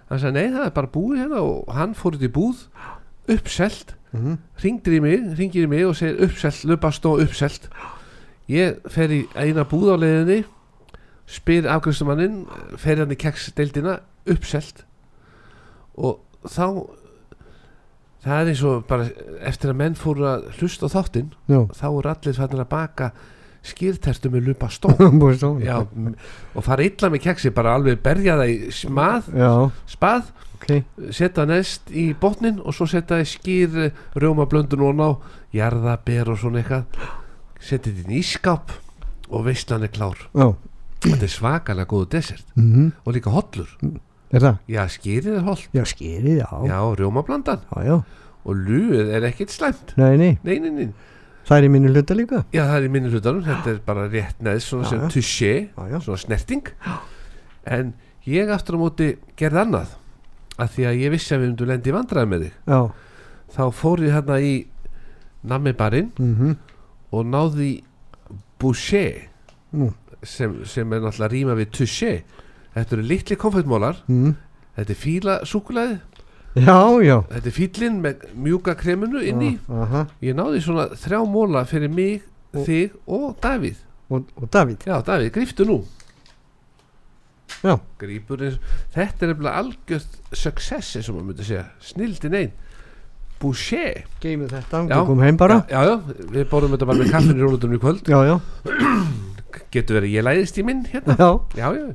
hann 0.09 0.19
sagði 0.19 0.33
nei 0.37 0.51
það 0.53 0.65
er 0.67 0.75
bara 0.75 0.91
búið 0.93 1.21
hérna 1.23 1.41
og 1.41 1.71
hann 1.73 1.95
fór 1.97 2.17
út 2.17 2.21
í 2.27 2.29
búð 2.31 2.65
uppselt, 3.31 3.95
Mhm. 4.13 4.37
ringdir 4.63 4.97
í 4.97 5.01
mig 5.01 5.37
ringir 5.39 5.63
í 5.63 5.69
mig 5.69 5.85
og 5.87 5.95
segir 5.95 6.19
uppselt, 6.25 6.65
lupastó 6.67 7.13
uppselt 7.21 7.69
ég 8.49 8.81
fer 8.91 9.07
í 9.07 9.21
eina 9.35 9.63
búð 9.63 9.93
á 9.93 9.97
leiðinni 10.01 10.43
spyr 11.31 11.63
afgriðstumanninn 11.71 12.45
fer 12.77 12.97
hann 12.99 13.11
í 13.11 13.15
keksdeildina 13.15 13.99
uppselt 14.27 14.83
og 15.95 16.19
þá 16.43 16.65
það 18.21 18.41
er 18.41 18.49
eins 18.51 18.63
og 18.67 18.83
bara 18.89 19.07
eftir 19.47 19.71
að 19.71 19.79
menn 19.79 19.95
fóru 19.95 20.27
að 20.27 20.49
hlusta 20.59 20.85
á 20.91 20.93
þáttinn 20.93 21.31
þá 21.47 21.85
eru 21.87 22.09
allir 22.11 22.35
fannir 22.37 22.65
að 22.65 22.69
baka 22.69 23.11
skýrtertu 23.65 24.31
með 24.33 24.47
lupa 24.51 24.69
stó 24.73 24.89
Búið 24.97 25.35
stó 25.37 25.49
Já, 25.61 25.75
og 26.55 26.63
fara 26.65 26.85
illa 26.87 27.11
með 27.13 27.23
keksi 27.27 27.51
bara 27.53 27.75
alveg 27.77 27.99
berja 28.03 28.37
það 28.39 28.53
í 28.53 28.71
smað 28.73 29.27
spað, 29.91 30.31
ok. 30.57 30.67
setja 31.13 31.45
nest 31.49 31.91
í 31.93 32.07
botnin 32.17 32.57
og 32.63 32.73
svo 32.77 32.87
setja 32.89 33.19
í 33.21 33.27
skýr 33.29 33.91
rjóma 34.17 34.47
blöndun 34.49 34.85
og 34.87 34.95
ná 34.97 35.09
jarðaber 35.53 36.31
og 36.33 36.39
svona 36.41 36.61
eitthvað. 36.61 36.85
Setja 37.61 37.91
þetta 37.91 38.13
í 38.15 38.21
ískáp 38.23 38.73
og 39.29 39.45
veistlan 39.45 39.85
er 39.85 39.91
klár. 39.93 40.17
Já. 40.33 40.47
Þetta 41.05 41.27
er 41.27 41.33
svakalega 41.33 41.89
góðu 41.89 42.09
desert. 42.15 42.45
Mhm. 42.55 42.91
Og 43.05 43.13
líka 43.13 43.33
hollur. 43.33 43.69
Er 44.31 44.39
það? 44.39 44.57
já, 44.71 44.81
skýrið 44.87 45.33
er 45.37 45.41
holl 45.43 45.63
Já, 45.75 45.83
skýrið, 45.83 46.37
já. 46.39 46.47
Já, 46.63 46.77
rjóma 46.95 47.19
blandan 47.27 47.59
Já, 47.67 47.81
já. 47.83 47.97
Og 48.47 48.55
luð 48.55 49.09
er 49.11 49.25
ekkert 49.27 49.51
slæmt. 49.51 49.91
Nei, 49.99 50.15
nei. 50.17 50.37
Nei, 50.43 50.57
nei, 50.63 50.69
nei 50.71 50.89
Það 51.47 51.57
er 51.57 51.65
í 51.65 51.71
mínu 51.73 51.91
hluta 51.91 52.17
líka. 52.17 52.41
Já, 52.53 52.61
það 52.69 52.75
er 52.77 52.85
í 52.85 52.91
minni 52.93 53.11
hlutanum, 53.11 53.45
þetta 53.45 53.71
er 53.71 53.79
bara 53.85 54.07
rétt 54.11 54.43
neðs 54.45 54.67
svona 54.69 54.89
sem 54.89 55.05
já 55.09 55.97
svona 56.03 56.19
snerting. 56.21 56.69
En 57.65 57.93
ég 58.29 58.51
aftur 58.53 58.77
á 58.77 58.83
móti 58.83 59.07
gerði 59.39 59.63
annað. 59.63 59.95
Að 60.61 60.75
því 60.75 60.85
að 60.89 60.99
ég 61.01 61.13
vissi 61.15 61.33
að 61.33 61.41
við 61.41 61.49
myndum 61.49 61.71
lendi 61.71 61.89
í 61.89 61.95
vandræði 61.95 62.31
með 62.31 62.45
þig. 62.45 62.59
Já. 62.69 62.79
Þá 63.55 63.63
fór 63.75 64.03
ég 64.05 64.15
hérna 64.15 64.37
í 64.43 64.53
nammi 65.51 65.73
barinn 65.77 66.11
mhm, 66.21 66.53
og 67.11 67.25
náði 67.27 67.71
boucher 68.61 69.25
Nú. 69.73 69.89
sem, 70.21 70.53
sem 70.69 70.93
er 70.93 71.01
náttúrulega 71.01 71.33
rýma 71.33 71.57
við 71.57 71.73
touché. 71.79 72.13
Þetta 72.75 72.97
eru 72.97 73.07
litli 73.09 73.39
konfettmólar 73.39 74.03
mhm. 74.07 74.37
Þetta 74.71 74.93
er 74.93 74.99
fíla 74.99 75.33
súkulaði 75.47 75.97
Já, 76.55 76.77
já. 77.05 77.15
Þetta 77.31 77.47
er 77.47 77.55
fílinn 77.55 78.01
með 78.03 78.25
mjúka 78.35 78.73
kreminu 78.75 79.21
inn 79.23 79.41
í 79.45 79.51
Aha, 79.71 80.01
ég 80.25 80.35
náði 80.35 80.59
svona 80.65 80.89
þrjá 80.99 81.21
móla 81.31 81.61
fyrir 81.69 81.91
mig, 81.95 82.25
Og- 82.51 82.65
þig 82.67 82.97
og 83.07 83.37
Davíð. 83.41 83.77
Og, 84.11 84.25
og 84.35 84.49
Davíð. 84.51 84.81
Já 84.89 84.97
Davíð, 85.07 85.31
gríftu 85.37 85.63
nú. 85.69 85.77
Já, 87.61 87.75
grípur 88.01 88.41
eins 88.41 88.57
þetta 88.95 89.25
er 89.27 89.31
nefnilega 89.31 89.61
algjört 89.61 90.19
success 90.35 90.95
eins 90.97 91.09
og 91.11 91.17
maður 91.19 91.27
myndi 91.29 91.45
segja, 91.47 91.65
snildin 91.87 92.35
einn. 92.39 92.51
Boucher. 93.41 94.03
Geymið 94.21 94.51
þetta, 94.53 94.81
Já. 94.89 94.95
við 94.99 95.07
komum 95.07 95.23
heim 95.25 95.37
bara. 95.39 95.59
Já, 95.71 95.81
já, 95.87 95.95
við 96.35 96.43
borðum 96.51 96.75
þetta 96.75 96.87
bara 96.91 96.99
með 97.01 97.11
kaffinu 97.15 97.39
í 97.39 97.45
rólutunum 97.45 97.77
í 97.77 97.81
kvöld. 97.81 98.11
Já, 98.11 98.19
já, 98.27 98.35
getur 99.73 99.97
verið 100.01 100.13
ég 100.17 100.25
læðist 100.27 100.59
í 100.61 100.65
minn 100.67 100.83
hérna. 100.91 101.15
Já, 101.17 101.31
já, 101.57 101.71
já. 101.79 101.87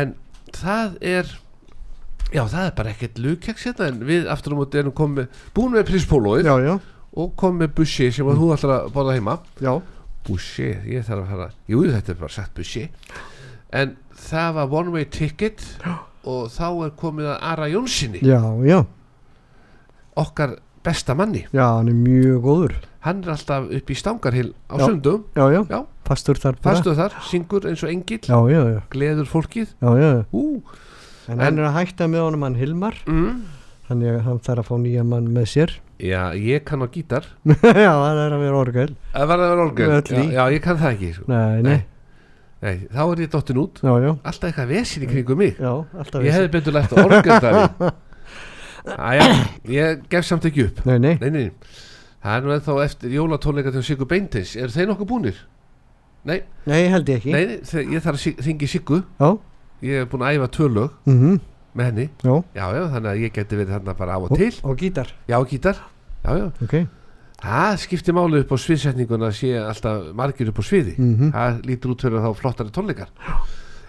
En 0.00 0.14
það 0.56 0.96
er 1.12 1.30
já, 2.34 2.42
það 2.46 2.66
er 2.66 2.74
bara 2.78 2.90
ekkert 2.94 3.18
lukjaks 3.18 3.66
hérna 3.68 3.88
en 3.90 4.00
við 4.08 4.28
aftur 4.32 4.54
á 4.54 4.60
móti 4.60 4.80
erum 4.80 4.94
komið 4.96 5.40
búin 5.56 5.74
með 5.74 5.88
prispólóið 5.90 6.46
já, 6.50 6.54
já, 6.66 6.74
og 7.16 7.32
komið 7.40 7.64
með 7.64 7.74
bussi 7.80 8.10
sem 8.14 8.30
að 8.30 8.40
þú 8.42 8.52
ætlar 8.56 8.74
að 8.76 8.92
borða 8.94 9.16
heima. 9.18 9.38
Já. 9.60 9.72
Bussi, 10.28 10.68
ég 10.92 11.06
þarf 11.06 11.24
að 11.24 11.30
fara 11.34 11.50
jú, 11.72 11.82
þetta 11.88 12.12
er 12.12 12.18
bara 12.20 12.34
sagt 12.34 12.54
bussi 12.58 12.86
en 13.72 13.94
það 14.28 14.54
var 14.58 14.74
one 14.82 14.92
way 14.94 15.04
ticket 15.08 15.62
og 16.28 16.50
þá 16.52 16.66
er 16.84 16.90
komið 17.00 17.30
að 17.32 17.38
Ara 17.50 17.68
Jónssoni 17.72 18.20
Já, 18.26 18.40
já, 18.68 18.82
okkar 20.20 20.58
besta 20.84 21.14
manni. 21.16 21.44
Já, 21.52 21.64
hann 21.78 21.88
er 21.92 21.96
mjög 21.96 22.38
góður. 22.44 22.74
Hann 23.04 23.22
er 23.24 23.32
alltaf 23.34 23.66
upp 23.76 23.90
í 23.92 23.96
stangarhill 23.96 24.52
á 24.68 24.76
Já. 24.80 24.84
sundum 24.88 25.24
Já, 25.36 25.44
já, 25.52 25.60
Já. 25.68 25.80
fastur 26.04 26.40
þar 26.40 26.56
bara. 26.60 26.74
Fastuð 26.76 26.96
þar, 27.00 27.16
syngur 27.30 27.66
eins 27.68 27.82
og 27.84 27.90
engill. 27.92 28.20
Já, 28.28 28.38
já, 28.52 28.60
já, 28.74 28.80
gleður 28.92 29.28
fólkið. 29.28 29.74
Já, 29.80 29.90
já. 30.00 30.10
Ú, 30.32 30.62
En, 31.28 31.38
hann 31.42 31.58
er 31.60 31.68
að 31.68 31.76
hætta 31.76 32.08
með 32.10 32.26
honum 32.26 32.46
hann 32.46 32.58
Hilmar. 32.58 32.96
Mm. 33.06 33.44
Þannig 33.90 34.12
að 34.14 34.20
hann 34.26 34.42
þarf 34.46 34.62
að 34.64 34.68
fá 34.70 34.74
nýja 34.80 35.04
mann 35.04 35.30
með 35.34 35.48
sér. 35.52 35.76
Já, 36.10 36.20
ég 36.38 36.64
kann 36.64 36.80
á 36.80 36.88
gítar. 36.88 37.26
Já, 37.44 37.92
það 37.92 38.20
er 38.24 38.34
að 38.36 38.44
vera 38.46 38.60
orgel. 38.64 38.90
Að 39.12 39.32
vera 39.34 39.48
orgel. 39.66 39.88
Já, 40.00 40.20
já, 40.32 40.44
ég 40.54 40.62
kann 40.64 40.78
það 40.80 40.94
ekki 40.94 41.10
sko. 41.18 41.26
Nei, 41.28 41.62
nei, 41.66 41.80
Nei, 42.60 42.74
þá 42.92 43.00
er 43.06 43.20
ég 43.24 43.30
dottin 43.32 43.58
út. 43.62 43.78
Já, 43.80 43.92
já, 44.04 44.10
Alltaf 44.20 44.50
eitthvað 44.50 44.72
vesin 44.74 45.04
í 45.06 45.06
kringum 45.08 45.38
mig. 45.40 45.54
Já, 45.56 45.70
alltaf 45.96 46.24
Ég 46.26 46.34
hefði 46.36 46.50
betur 46.52 46.74
lært 46.76 46.92
að 46.92 47.06
orgel 47.06 47.38
það 47.40 47.86
Æja, 49.10 49.28
ég 49.68 50.02
gef 50.12 50.26
samt 50.28 50.44
ekki 50.48 50.66
upp. 50.66 50.82
Nei, 50.88 50.98
nei, 51.00 51.14
Nei, 51.20 51.30
nei, 51.32 51.78
það 52.20 52.36
er 52.36 52.44
nú 52.44 52.52
ennþá 52.56 52.76
eftir 52.84 53.14
jólatónleika 53.16 53.72
til 53.72 53.84
Siggu 53.84 54.08
Beintins. 54.08 54.52
Eru 54.60 54.72
þeir 54.76 54.90
nokkuð 54.92 55.08
búnir? 55.08 55.40
Nei, 56.28 56.42
nei, 56.68 56.82
held 56.92 57.08
ég 57.08 57.22
ekki. 57.22 57.32
Nei, 57.32 57.60
ég 57.94 58.04
þarf 58.04 58.20
að 58.20 58.44
þingi 58.44 58.68
Siggu. 58.68 59.00
Já, 59.20 59.30
Ég 59.82 60.02
hef 60.02 60.10
búin 60.12 60.24
að 60.26 60.38
æfa 60.38 60.48
tvö 60.56 60.68
lög 60.74 60.96
mhm, 61.08 61.36
með 61.74 61.90
henni. 61.90 62.06
Já. 62.22 62.34
Já, 62.54 62.64
já, 62.76 62.82
þannig 62.94 63.10
að 63.10 63.20
ég 63.24 63.34
geti 63.36 63.58
verið 63.60 63.74
þarna 63.76 63.94
bara 63.96 64.16
af 64.16 64.26
og 64.26 64.36
til. 64.36 64.50
Og 64.64 64.80
gítar, 64.80 65.12
Já, 65.30 65.38
gítar. 65.48 65.82
Já, 66.24 66.32
já, 66.36 66.46
ok. 66.66 66.74
Það 67.40 67.76
skiptir 67.80 68.12
máli 68.16 68.42
upp 68.42 68.50
á 68.52 68.56
sviðsetninguna 68.60 69.30
sé 69.32 69.54
alltaf 69.56 70.10
margir 70.14 70.50
upp 70.52 70.60
á 70.60 70.64
sviði. 70.66 70.96
Mhm. 70.98 71.30
það 71.32 71.62
lítur 71.70 71.94
út 71.94 72.02
fyrir 72.04 72.20
þá 72.20 72.30
flottari 72.36 72.74
tónleikar. 72.74 73.08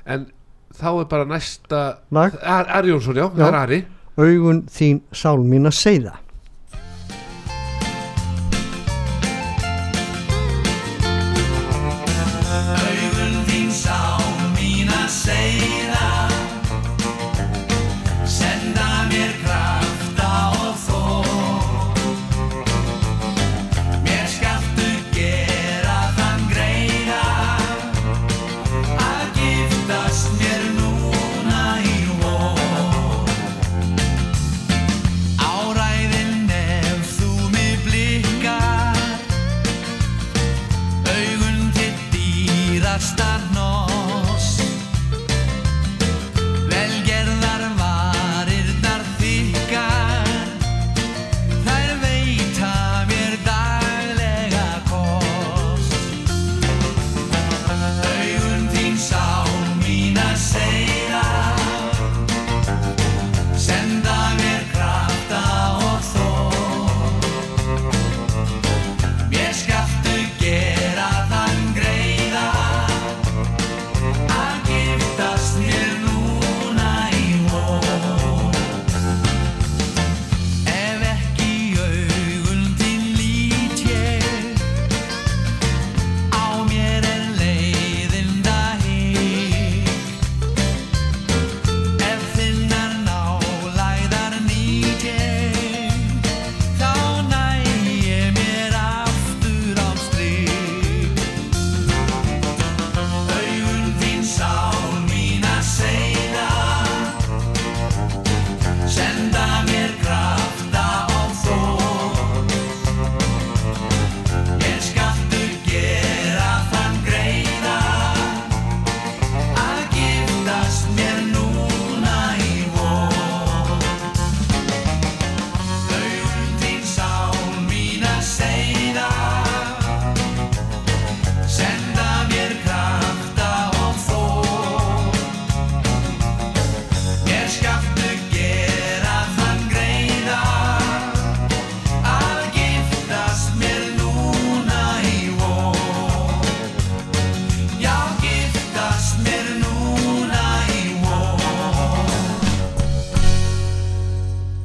En 0.05 0.27
þá 0.71 0.87
er 1.01 1.05
bara 1.11 1.25
næsta 1.25 1.81
Ar 2.15 2.65
Ari 2.77 2.93
Jónsson, 2.93 3.15
já, 3.19 3.27
það 3.35 3.47
er 3.47 3.59
Ari. 3.59 3.85
Augun 4.17 4.63
þín 4.67 5.01
sál 5.11 5.43
mín 5.43 5.67
að 5.67 5.75
segða 5.75 6.15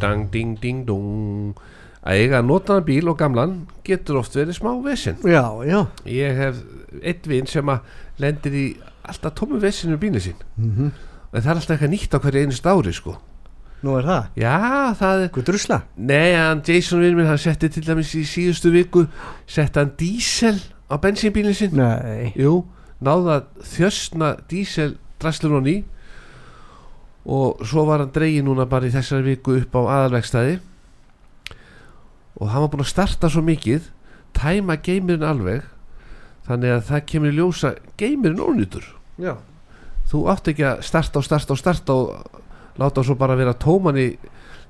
dang, 0.06 0.30
ding, 0.30 0.54
ding, 0.62 0.84
dung 0.86 1.56
að 2.06 2.22
eiga 2.22 2.42
notaðan 2.46 2.86
bíl 2.86 3.10
og 3.10 3.18
gamlan 3.18 3.56
getur 3.86 4.20
oft 4.22 4.36
verið 4.38 4.60
smá 4.60 4.70
vesinn 4.84 5.18
Já, 5.26 5.42
já, 5.66 5.80
ég 6.06 6.38
hef 6.38 6.62
einn 7.02 7.30
vinn 7.32 7.50
sem 7.50 7.74
að 7.74 7.98
lendir 8.22 8.54
í 8.54 8.66
alltaf 9.06 9.34
tómu 9.38 9.58
vesinu 9.62 9.98
bínu 9.98 10.22
sín 10.22 10.38
mhm. 10.54 10.94
En 11.36 11.42
það 11.42 11.50
er 11.50 11.58
alltaf 11.60 11.74
eitthvað 11.74 11.90
nýtt 11.92 12.14
á 12.16 12.18
hverju 12.22 12.42
einust 12.46 12.68
ári 12.70 12.92
sko. 12.96 13.12
Nú 13.84 13.96
er 13.98 14.06
það, 14.08 14.28
já, 14.40 14.52
það 14.96 15.22
er 15.22 15.32
hvað 15.34 15.48
drusla. 15.50 15.76
Nei, 16.08 16.30
hann 16.32 16.62
Jason 16.64 17.02
vinn 17.02 17.18
minn, 17.18 17.28
hann 17.28 17.40
setti 17.42 17.68
til 17.74 17.82
dæmis 17.84 18.14
í 18.16 18.22
síðustu 18.24 18.72
viku 18.72 19.02
setti 19.44 19.82
hann 19.82 19.92
dísel 20.00 20.62
á 20.88 20.96
bensínbílinn 21.02 21.58
sinn. 21.58 21.76
Nei, 21.76 22.32
Jú, 22.40 22.62
náða 23.04 23.42
þjösna 23.74 24.32
dísel 24.48 24.96
drastlur 25.20 25.58
og 25.60 25.66
ný 25.66 25.76
og 27.26 27.62
svo 27.66 27.82
var 27.88 28.04
hann 28.04 28.14
dregið 28.14 28.46
núna 28.46 28.68
bara 28.70 28.86
í 28.86 28.94
þessari 28.94 29.32
viku 29.32 29.56
upp 29.58 29.74
á 29.74 29.82
aðalvegstæði 29.82 30.58
og 32.36 32.52
hann 32.52 32.62
var 32.62 32.70
búin 32.70 32.84
að 32.84 32.92
starta 32.92 33.30
svo 33.32 33.42
mikið 33.42 33.88
tæma 34.36 34.76
geimirinn 34.84 35.26
alveg 35.26 35.64
þannig 36.46 36.76
að 36.76 36.86
það 36.90 37.04
kemur 37.10 37.32
í 37.32 37.36
ljósa 37.40 37.72
geimirinn 37.98 38.42
ónýtur. 38.44 38.84
Já. 39.18 39.34
þú 40.06 40.26
átt 40.30 40.50
ekki 40.52 40.66
að 40.68 40.82
starta 40.86 41.18
og 41.18 41.26
starta 41.26 41.54
og 41.54 41.58
starta 41.58 41.94
og 41.96 42.42
láta 42.78 43.02
svo 43.02 43.16
bara 43.18 43.34
vera 43.34 43.56
tóman 43.56 43.98
í 43.98 44.06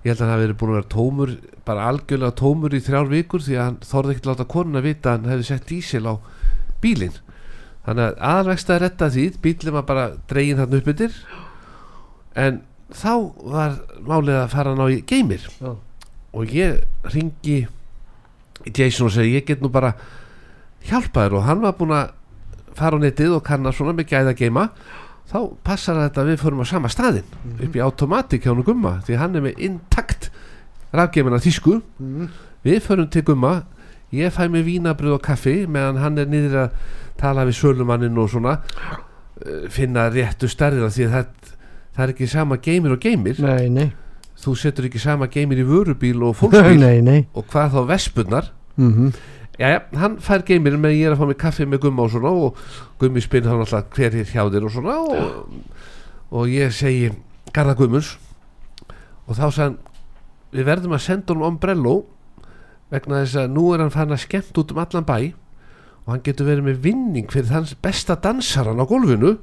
ég 0.06 0.12
held 0.12 0.22
að 0.22 0.30
hann 0.30 0.42
verið 0.44 0.58
búin 0.60 0.72
að 0.72 0.78
vera 0.78 0.92
tómur 0.94 1.32
bara 1.66 1.88
algjörlega 1.90 2.38
tómur 2.38 2.76
í 2.76 2.80
þrjár 2.80 3.10
vikur 3.10 3.42
því 3.42 3.56
að 3.58 3.64
hann 3.66 3.78
þorði 3.82 4.14
ekki 4.14 4.24
að 4.24 4.30
láta 4.30 4.50
konuna 4.54 4.84
vita 4.84 5.10
að 5.10 5.18
hann 5.18 5.32
hefði 5.34 5.48
sett 5.50 5.66
dísil 5.68 6.06
á 6.06 6.14
bílinn. 6.80 7.18
Þannig 7.84 8.06
að 8.06 8.22
aðalvegst 8.30 8.70
að 8.70 8.80
retta 8.84 9.10
því 9.10 9.26
bílinn 9.42 9.76
var 9.76 9.86
bara 9.90 10.06
dregin 10.30 10.62
þarna 10.62 10.80
upp 10.80 10.92
yfir 10.94 11.18
en 12.36 12.60
þá 12.92 13.12
var 13.50 13.78
málið 14.06 14.36
að 14.42 14.52
fara 14.52 14.72
að 14.74 14.78
ná 14.80 14.86
í 14.94 15.00
geimir 15.08 15.46
Já. 15.60 15.72
og 16.36 16.52
ég 16.54 16.82
ringi 17.14 17.66
Jason 18.76 19.08
og 19.08 19.14
segi 19.14 19.34
ég 19.38 19.46
get 19.48 19.62
nú 19.64 19.70
bara 19.72 19.94
hjálpaður 20.86 21.38
og 21.40 21.46
hann 21.48 21.62
var 21.64 21.74
búin 21.78 21.94
að 21.96 22.12
fara 22.76 22.98
á 22.98 23.02
netið 23.02 23.36
og 23.38 23.44
kanna 23.46 23.72
svona 23.74 23.94
með 23.96 24.10
gæða 24.12 24.34
geima 24.38 24.68
þá 25.26 25.38
passar 25.66 25.98
þetta 26.04 26.22
að 26.22 26.28
við 26.32 26.42
förum 26.44 26.62
á 26.62 26.66
sama 26.70 26.90
staðinn 26.92 27.30
upp 27.66 27.74
í 27.78 27.82
automatik 27.82 28.44
hjá 28.46 28.52
hann 28.54 28.66
gumma 28.66 28.98
því 29.06 29.16
hann 29.18 29.34
er 29.40 29.46
með 29.48 29.62
intakt 29.66 30.28
rafgeimina 30.94 31.40
þýsku 31.42 31.80
Mhm. 31.98 32.28
við 32.66 32.80
förum 32.82 33.08
til 33.10 33.22
gumma. 33.22 33.62
Ég 34.12 34.30
fæ 34.32 34.48
mig 34.50 34.64
vínabröð 34.64 35.14
og 35.18 35.22
kaffi 35.22 35.66
meðan 35.66 35.98
hann 35.98 36.18
er 36.18 36.26
niður 36.26 36.54
að 36.64 36.70
tala 37.18 37.44
við 37.44 37.56
sölumanninn 37.58 38.18
og 38.18 38.30
svona 38.30 38.52
uh, 38.62 39.68
finna 39.68 40.08
réttu 40.10 40.46
stærðina 40.48 40.88
því 40.94 41.06
að 41.06 41.12
það, 41.16 41.26
það 41.96 42.04
er 42.04 42.12
ekki 42.14 42.28
sama 42.30 42.60
geimir 42.62 42.92
og 42.94 43.00
geimir. 43.00 43.40
Nei, 43.42 43.70
nei. 43.72 43.88
þú 44.36 44.52
setur 44.60 44.86
ekki 44.90 45.00
sama 45.00 45.30
geimir 45.32 45.62
í 45.62 45.66
vörubíl 45.66 46.20
og 46.28 46.36
fólksbíl. 46.36 46.78
Nei, 46.82 47.00
nei. 47.00 47.24
og 47.34 47.48
hvað 47.50 47.74
þá 47.78 47.82
vespunnar 47.94 48.52
Mm 48.76 49.12
Jæja, 49.56 49.78
hann 49.96 50.18
fær 50.20 50.42
geimirinn 50.44 50.82
með 50.82 50.98
ég 50.98 51.06
er 51.08 51.14
að 51.14 51.22
fá 51.22 51.28
mig 51.30 51.38
kaffi 51.40 51.64
með 51.64 51.86
gumma 51.86 52.04
og 52.04 52.10
svona 52.12 52.28
og 52.28 52.58
gummi 53.00 53.22
spyrir 53.24 53.46
þá 53.48 53.54
náttúrulega 53.56 53.94
hver 53.96 54.16
er 54.20 54.26
hjá 54.28 54.42
þér 54.52 54.66
og 54.68 54.72
svona 54.74 54.96
og, 55.00 55.54
og 56.28 56.50
ég 56.52 56.74
segi 56.76 57.06
Garða 57.56 57.72
Gummurs 57.78 58.10
og 59.24 59.38
þá 59.38 59.46
hann 59.46 59.78
við 60.52 60.68
verðum 60.68 60.92
að 60.98 61.02
senda 61.06 61.32
honum 61.32 61.48
ombrello 61.48 61.94
vegna 62.92 63.22
þess 63.22 63.40
að 63.46 63.56
nú 63.56 63.64
er 63.72 63.80
hann 63.86 63.94
fann 63.94 64.12
að 64.12 64.26
skemmt 64.26 64.60
út 64.60 64.76
um 64.76 64.82
allan 64.84 65.08
bæ 65.08 65.16
og 66.04 66.12
hann 66.12 66.24
getur 66.28 66.50
verið 66.50 66.68
með 66.68 66.84
vinning 66.84 67.32
fyrir 67.32 67.48
þanns 67.48 67.72
besta 67.80 68.18
dansaran 68.20 68.76
á 68.76 68.84
gólfinu 68.84 69.38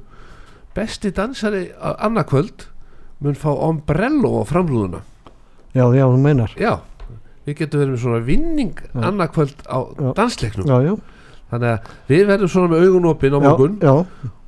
besti 0.75 1.11
dansari 1.15 1.65
annarkvöld 1.81 2.67
mun 3.23 3.35
fá 3.39 3.49
ombrello 3.53 4.41
á 4.41 4.43
framrúðuna 4.49 5.01
Já, 5.73 5.85
já, 5.95 6.05
hún 6.05 6.21
meinar. 6.21 6.51
já, 6.57 6.79
við 7.47 7.55
getum 7.63 7.79
verið 7.81 7.93
með 7.95 8.01
svona 8.03 8.21
vinning 8.27 8.73
Já. 8.77 9.01
annarkvöld 9.09 9.55
á 9.65 9.77
Já. 9.97 10.09
dansleiknum 10.19 10.67
Já, 10.69 10.95
þannig 11.53 11.69
að 11.73 11.93
við 12.09 12.25
verðum 12.29 12.51
svona 12.53 12.71
með 12.73 12.85
augun 12.87 13.09
opinn 13.09 13.37
á 13.37 13.39
morgun 13.41 13.77
Já, 13.81 13.93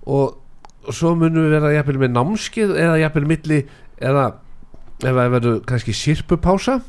og, 0.06 0.38
og 0.86 0.94
svo 0.94 1.16
munum 1.18 1.46
við 1.48 1.56
vera 1.58 1.74
jafnvel 1.80 1.98
með 2.06 2.14
námskið 2.18 2.76
eða 2.78 3.00
jafnvel 3.02 3.26
milli 3.34 3.60
eða 4.02 4.26
ef 5.02 5.12
það 5.12 5.34
verður 5.36 5.60
kannski 5.68 5.94
sirpupása 5.98 6.80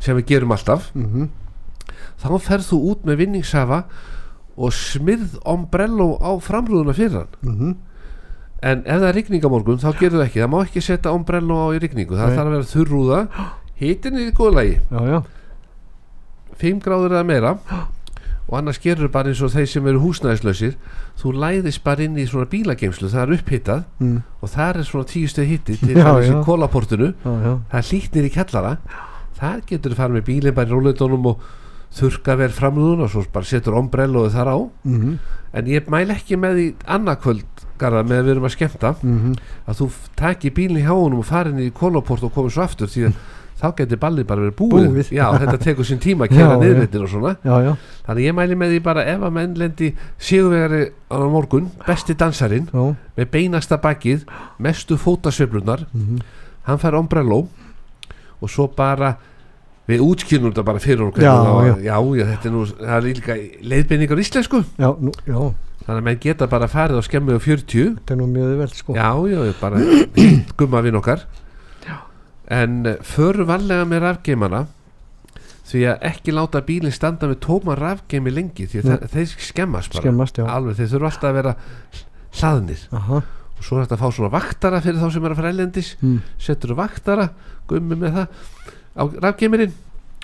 sem 0.00 0.16
við 0.16 0.26
gerum 0.34 0.54
alltaf. 0.56 0.90
Mm 0.94 1.28
þá 2.20 2.34
ferð 2.44 2.66
þú 2.68 2.78
út 2.90 3.04
með 3.08 3.16
vinningshafa 3.22 3.76
og 4.60 4.72
smyrð 4.76 5.38
ombrello 5.48 6.18
á 6.20 6.36
framrúðuna 6.44 6.92
fyrir 6.96 7.14
hann 7.22 7.30
Mhm. 7.40 7.70
En 8.62 8.82
ef 8.84 8.98
það 9.00 9.08
er 9.08 9.16
rigning 9.16 9.44
á 9.46 9.50
morgun 9.52 9.80
þá 9.80 9.88
gerðu 10.00 10.18
það 10.20 10.26
ekki, 10.28 10.40
það 10.44 10.50
má 10.52 10.58
ekki 10.66 10.82
setja 10.84 11.12
ombrello 11.16 11.56
á 11.56 11.66
í 11.72 11.80
rigningu. 11.82 12.16
Það 12.18 12.28
Nei. 12.28 12.36
þarf 12.36 12.50
að 12.50 12.56
vera 12.56 12.70
þurrúða. 12.74 13.20
Hitin 13.80 14.18
er 14.20 14.26
í 14.26 14.34
góða 14.36 14.56
lagi. 14.58 14.76
Já, 14.90 15.00
já. 15.14 15.20
5 16.60 16.82
gráður 16.84 17.14
eða 17.16 17.26
meira. 17.30 17.54
Og 18.50 18.56
annars 18.58 18.80
gerur 18.82 19.06
bara 19.14 19.30
eins 19.30 19.38
og 19.46 19.52
þeir 19.54 19.68
sem 19.70 19.84
eru 19.86 20.00
húsnæðislausir. 20.02 20.72
Þú 21.20 21.32
læðist 21.38 21.84
bara 21.86 22.02
inn 22.02 22.16
í 22.18 22.24
svona 22.26 22.48
bílageimslu 22.50 23.06
það 23.12 23.22
er 23.22 23.34
upphittað. 23.36 23.84
Mm. 24.02 24.16
og 24.42 24.50
það 24.50 24.80
er 24.80 24.88
svona 24.88 25.06
tíu 25.12 25.28
stöð 25.30 25.46
hitti 25.52 25.76
til 25.78 25.94
já. 26.00 26.40
kólaportinu 26.42 27.12
það 27.22 27.86
hlýtnir 27.92 28.26
í 28.26 28.32
kjallara. 28.34 28.72
Þar 29.38 29.62
getur 29.70 29.94
þú 29.94 30.00
farið 30.00 30.16
með 30.18 30.26
bílinn 30.26 30.56
bara 30.56 30.66
í 30.66 30.74
róleitónum 30.74 31.28
og 31.30 31.44
þurka 31.94 32.36
vel 32.38 32.50
framlúðun 32.54 33.02
og 33.04 33.10
svo 33.10 33.24
bara 33.32 33.44
setur 33.44 33.74
ombrelloðu 33.80 34.30
þar 34.30 34.46
á 34.54 34.58
Mhm. 34.84 35.18
en 35.52 35.66
ég 35.66 35.88
mæl 35.90 36.10
ekki 36.14 36.36
með 36.38 36.54
því 36.54 36.74
annarkvöld 36.86 37.44
garða 37.78 38.04
með 38.04 38.18
að 38.20 38.24
við 38.24 38.30
erum 38.30 38.44
að 38.46 38.56
skemmta 38.56 38.94
Mhm. 39.02 39.34
að 39.68 39.74
þú 39.80 39.90
taki 40.16 40.50
bílinn 40.50 40.84
hjá 40.86 40.94
honum 40.94 41.18
og 41.18 41.24
farin 41.26 41.58
í 41.58 41.70
kólaport 41.72 42.22
og 42.22 42.32
komið 42.34 42.50
svo 42.52 42.62
aftur 42.62 42.86
því 42.86 43.06
að 43.08 43.14
þá 43.60 43.76
getur 43.76 43.96
ballið 43.98 44.26
bara 44.26 44.40
verið 44.40 44.54
búið, 44.56 44.88
Búið. 44.88 45.10
já 45.12 45.32
þetta 45.38 45.58
tekur 45.58 45.84
sín 45.84 45.98
tíma 46.00 46.24
að 46.26 46.30
kera 46.36 46.56
niðurreitin 46.56 47.02
og 47.02 47.08
svona 47.08 47.36
Já, 47.44 47.60
já. 47.60 47.76
þannig 48.06 48.24
ég 48.24 48.34
mæli 48.34 48.54
með 48.56 48.70
því 48.70 48.82
bara 48.82 49.04
ef 49.04 49.20
að 49.20 49.32
menn 49.32 49.54
lendi 49.54 49.94
sigurvegari 50.18 50.90
á 51.10 51.16
morgun 51.28 51.70
besti 51.86 52.14
dansarinn 52.14 52.68
Já. 52.72 52.96
með 53.18 53.26
beinasta 53.30 53.76
bakið 53.82 54.24
mestu 54.60 54.96
fótasveiflunar 54.96 55.84
Mhm. 55.92 56.18
hann 56.62 56.78
fær 56.78 56.94
ombrello 56.94 57.48
og 58.40 58.48
svo 58.48 58.66
bara 58.74 59.16
við 59.90 60.04
útskynum 60.06 60.52
þetta 60.52 60.64
bara 60.70 60.82
fyrir 60.82 61.02
honum 61.02 61.20
Já, 61.20 61.32
það- 61.34 61.82
já, 61.84 61.96
já, 62.20 62.24
þetta 62.30 62.48
er 62.48 62.54
nú 62.54 62.62
það 62.70 62.94
er 62.96 63.06
líka 63.08 63.36
leiðbeiningar 63.72 64.22
íslensku 64.24 64.62
Já, 64.78 64.88
nú, 65.00 65.12
já. 65.26 65.40
þannig 65.84 66.00
að 66.00 66.06
menn 66.08 66.20
geta 66.24 66.46
bara 66.50 66.68
farið 66.70 67.00
á 67.00 67.02
skemmu 67.06 67.36
á 67.36 67.40
40 67.40 67.94
Þetta 68.00 68.14
er 68.14 68.20
nú 68.20 68.26
mjög 68.30 68.56
vel, 68.60 68.68
sko. 68.74 68.94
já, 68.96 69.10
já, 69.32 69.54
bara 69.60 69.80
gumma 70.60 70.82
vinn 70.86 70.98
okkar 71.00 71.26
en 72.50 72.80
uh, 72.86 72.94
föru 73.06 73.44
varlega 73.46 73.84
með 73.86 74.00
rafgeimana 74.02 74.64
því 75.70 75.84
að 75.86 76.06
ekki 76.08 76.32
láta 76.34 76.62
bílinn 76.66 76.90
standa 76.94 77.28
með 77.30 77.38
tóma 77.44 77.76
rafgeimi 77.78 78.32
lengi 78.34 78.64
því 78.66 78.80
að 78.80 78.88
Nei. 78.88 78.96
þe- 79.04 79.10
þeir 79.12 79.34
skemmast 79.46 79.92
bara 79.94 80.02
Skemmast, 80.02 80.40
já. 80.40 80.46
alveg, 80.50 80.80
þeir 80.80 80.88
þurfa 80.94 81.10
alltaf 81.12 81.28
að 81.30 81.36
vera 81.38 81.52
hlaðnir 82.40 82.82
Aha. 82.98 83.20
og 83.20 83.62
svo 83.68 83.78
er 83.78 83.84
þetta 83.86 83.98
að 83.98 84.02
fá 84.02 84.10
svona 84.16 84.32
vaktara 84.34 84.80
fyrir 84.82 84.98
þá 84.98 85.12
sem 85.14 85.24
er 85.28 85.30
að 85.36 85.38
fara 85.42 85.52
ellendis 85.54 85.92
Mm. 86.02 86.18
setur 86.42 86.74
vaktara, 86.74 87.28
gummi 87.70 88.00
með 88.02 88.18
það 88.18 88.26
á 88.96 89.02
rafgeimirinn 89.22 89.72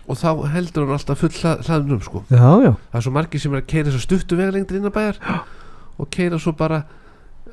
og 0.07 0.19
þá 0.21 0.29
heldur 0.53 0.87
hann 0.87 0.95
alltaf 0.95 1.19
full 1.19 1.33
hlað, 1.35 1.65
hlaðnum 1.67 2.03
sko. 2.05 2.23
Já, 2.31 2.51
já. 2.63 2.73
það 2.93 2.99
er 3.01 3.07
svo 3.07 3.15
margir 3.17 3.43
sem 3.43 3.55
er 3.57 3.63
að 3.63 3.71
keira 3.73 3.95
svo 3.95 4.03
stuttu 4.05 4.39
vegalengdir 4.39 4.79
innan 4.79 4.95
bæjar 4.95 5.19
og 5.99 6.11
keira 6.15 6.39
svo 6.39 6.53
bara 6.57 6.85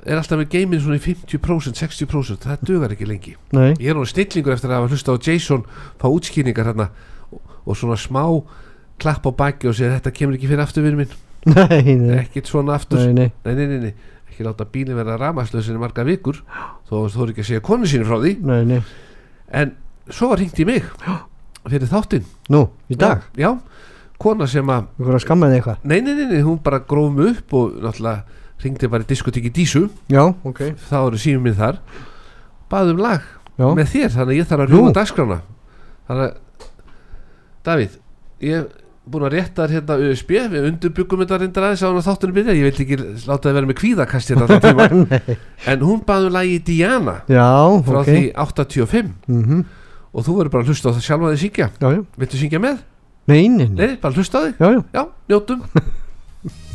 er 0.04 0.20
alltaf 0.20 0.38
með 0.40 0.50
geimin 0.52 0.82
svona 0.84 1.00
í 1.00 1.04
50% 1.04 1.80
60% 1.80 2.46
það 2.46 2.66
dugar 2.68 2.94
ekki 2.94 3.08
lengi 3.08 3.36
Nei. 3.56 3.72
ég 3.80 3.94
er 3.94 3.98
nú 3.98 4.06
stillingur 4.10 4.54
eftir 4.56 4.70
að 4.72 4.82
hafa 4.82 4.92
hlusta 4.94 5.16
á 5.16 5.18
Jason 5.24 5.64
fá 6.02 6.08
útskýringar 6.12 6.70
hérna 6.70 6.90
og, 7.32 7.40
og 7.64 7.78
svona 7.80 7.98
smá 8.00 8.24
klapp 9.02 9.26
á 9.26 9.32
baki 9.32 9.70
og 9.72 9.78
segja 9.78 9.96
þetta 9.96 10.14
kemur 10.16 10.38
ekki 10.38 10.50
fyrir 10.52 10.66
aftur 10.66 10.86
við 10.86 11.00
minn 11.00 11.16
Nei, 11.44 11.96
nei. 12.00 12.18
ekkit 12.22 12.52
svona 12.52 12.76
aftur 12.78 13.02
Nei, 13.16 13.30
ekki 13.44 14.46
láta 14.46 14.68
bílinn 14.70 14.98
vera 15.00 15.18
ramaslösin 15.20 15.78
í 15.78 15.82
marga 15.82 16.06
vikur 16.08 16.42
þó 16.90 17.08
þú 17.12 17.26
er 17.26 17.34
ekki 17.34 17.44
að 17.46 17.50
segja 17.52 17.66
konu 17.66 17.90
sínu 17.90 18.08
frá 18.08 18.20
því 18.22 18.36
Nei, 18.44 18.62
nei. 18.70 18.82
en 19.56 19.74
svo 20.10 20.32
í 20.60 20.66
mig 20.68 20.84
fyrir 21.70 21.88
þáttinn 21.88 22.26
Nú, 22.52 22.66
í 22.92 22.96
dag. 23.00 23.22
já, 23.38 23.48
já 23.48 23.60
kona 24.24 24.48
sem 24.48 24.68
að 24.72 24.86
Þú 24.98 25.04
voru 25.08 25.18
að 25.20 25.24
skamma 25.26 25.48
þig 25.52 25.58
eitthvað. 25.62 25.78
nei, 25.84 26.00
nei, 26.02 26.14
nei, 26.14 26.26
nei, 26.32 26.42
hún 26.44 26.60
bara 26.64 26.80
mig 27.18 27.38
upp 27.38 27.54
og 27.60 27.78
náttúrulega 27.84 28.24
hringdi 28.64 28.88
bara 28.88 29.04
í 29.04 29.08
diskotíki 29.10 29.52
Dísu 29.52 29.88
Já, 30.12 30.24
ok. 30.44 30.60
þá 30.90 30.96
eru 31.08 31.18
símum 31.20 31.44
minn 31.48 31.58
þar 31.58 31.80
baðum 32.72 33.02
lag 33.04 33.22
Já. 33.60 33.68
með 33.76 33.90
þér 33.94 34.14
þannig 34.16 34.32
að 34.34 34.40
ég 34.40 34.48
þarf 34.52 34.64
að 34.64 34.70
Nú. 34.70 34.78
rjúma 34.78 34.94
dagskrána 34.96 35.42
þannig 36.08 36.24
að 36.30 36.40
Davíð, 37.64 37.94
ég 38.44 38.58
er 38.60 38.66
búin 39.08 39.24
að 39.28 39.34
rétta 39.38 39.66
þér 39.68 39.74
hérna 39.78 39.96
USB 40.10 40.32
við 40.52 40.66
undirbyggum 40.70 41.22
þetta 41.24 41.38
reyndar 41.42 41.66
aðeins 41.68 41.84
á 41.84 41.88
hann 41.88 42.00
að 42.00 42.08
þáttunum 42.08 42.36
byrja 42.38 42.56
ég 42.56 42.66
vil 42.68 42.84
ekki 42.84 42.98
láta 43.28 43.50
það 43.50 43.56
vera 43.58 43.70
með 43.70 43.78
kvíðakast 43.82 44.32
hérna 44.32 44.48
alltaf 44.48 44.64
tíma 44.64 44.88
Nei. 45.12 45.38
en 45.74 45.84
hún 45.84 46.02
baðum 46.08 46.36
lagi 46.36 46.58
Diana 46.68 47.16
Já, 47.28 47.48
frá 47.88 48.00
ok. 48.02 48.08
því 48.12 48.22
85 48.46 49.12
Mhm. 49.28 49.64
Og 50.14 50.26
þú 50.28 50.36
verður 50.40 50.54
bara 50.54 50.64
að 50.66 50.72
hlusta 50.74 50.90
á 50.90 50.96
það 50.96 51.06
sjálfa 51.08 51.32
þig 51.34 51.42
syngja 51.44 51.68
Já, 51.82 51.88
já. 51.98 52.02
viltu 52.22 52.38
syngja 52.42 52.62
með? 52.64 52.82
Nei, 53.32 53.42
nei, 53.48 53.68
nei. 53.68 53.80
Nei, 53.88 53.96
bara 54.04 54.14
hlusta 54.18 54.40
á 54.40 54.42
þig 54.46 54.62
Já, 54.62 54.68
já. 54.78 54.82
Já, 54.94 55.04
njótum 55.34 55.64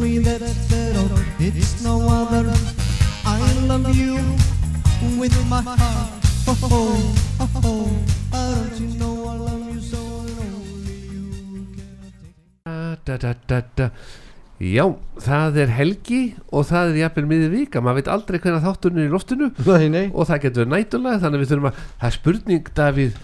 me 0.00 0.18
that, 0.18 0.42
oh, 0.42 1.36
it's 1.38 1.82
no 1.82 2.00
other. 2.08 2.52
I 3.24 3.40
love 3.66 3.88
you 3.96 4.14
with 5.18 5.34
my 5.48 5.62
heart. 5.62 6.26
Oh, 6.48 6.58
oh, 6.62 7.14
oh, 7.40 7.50
oh, 7.64 8.68
don't 8.68 8.80
you 8.80 8.98
know 8.98 9.26
I 9.26 9.34
love 9.34 9.74
you 9.74 9.80
so 9.80 9.98
and 9.98 10.54
only 10.54 10.94
you 11.10 11.66
can 12.64 12.98
da, 13.04 13.16
da, 13.16 13.34
da, 13.48 13.60
da. 13.74 13.90
Já, 14.56 14.86
það 15.20 15.58
er 15.60 15.72
helgi 15.76 16.20
og 16.48 16.64
það 16.70 16.92
er 16.92 17.00
jafnvel 17.02 17.26
miður 17.28 17.50
vika, 17.52 17.82
maður 17.84 17.98
veit 17.98 18.12
aldrei 18.14 18.38
hvernig 18.40 18.62
þátturinn 18.64 19.02
er 19.02 19.08
í 19.10 19.12
loftinu 19.12 19.50
Nei, 19.66 19.88
nei 19.92 20.04
og 20.14 20.30
það 20.30 20.44
getur 20.46 20.70
nætulega 20.70 21.20
þannig 21.24 21.42
við 21.42 21.50
þurfum 21.50 21.68
að, 21.68 21.82
það 21.98 22.08
er 22.08 22.16
spurning 22.16 22.70
Davíð, 22.78 23.18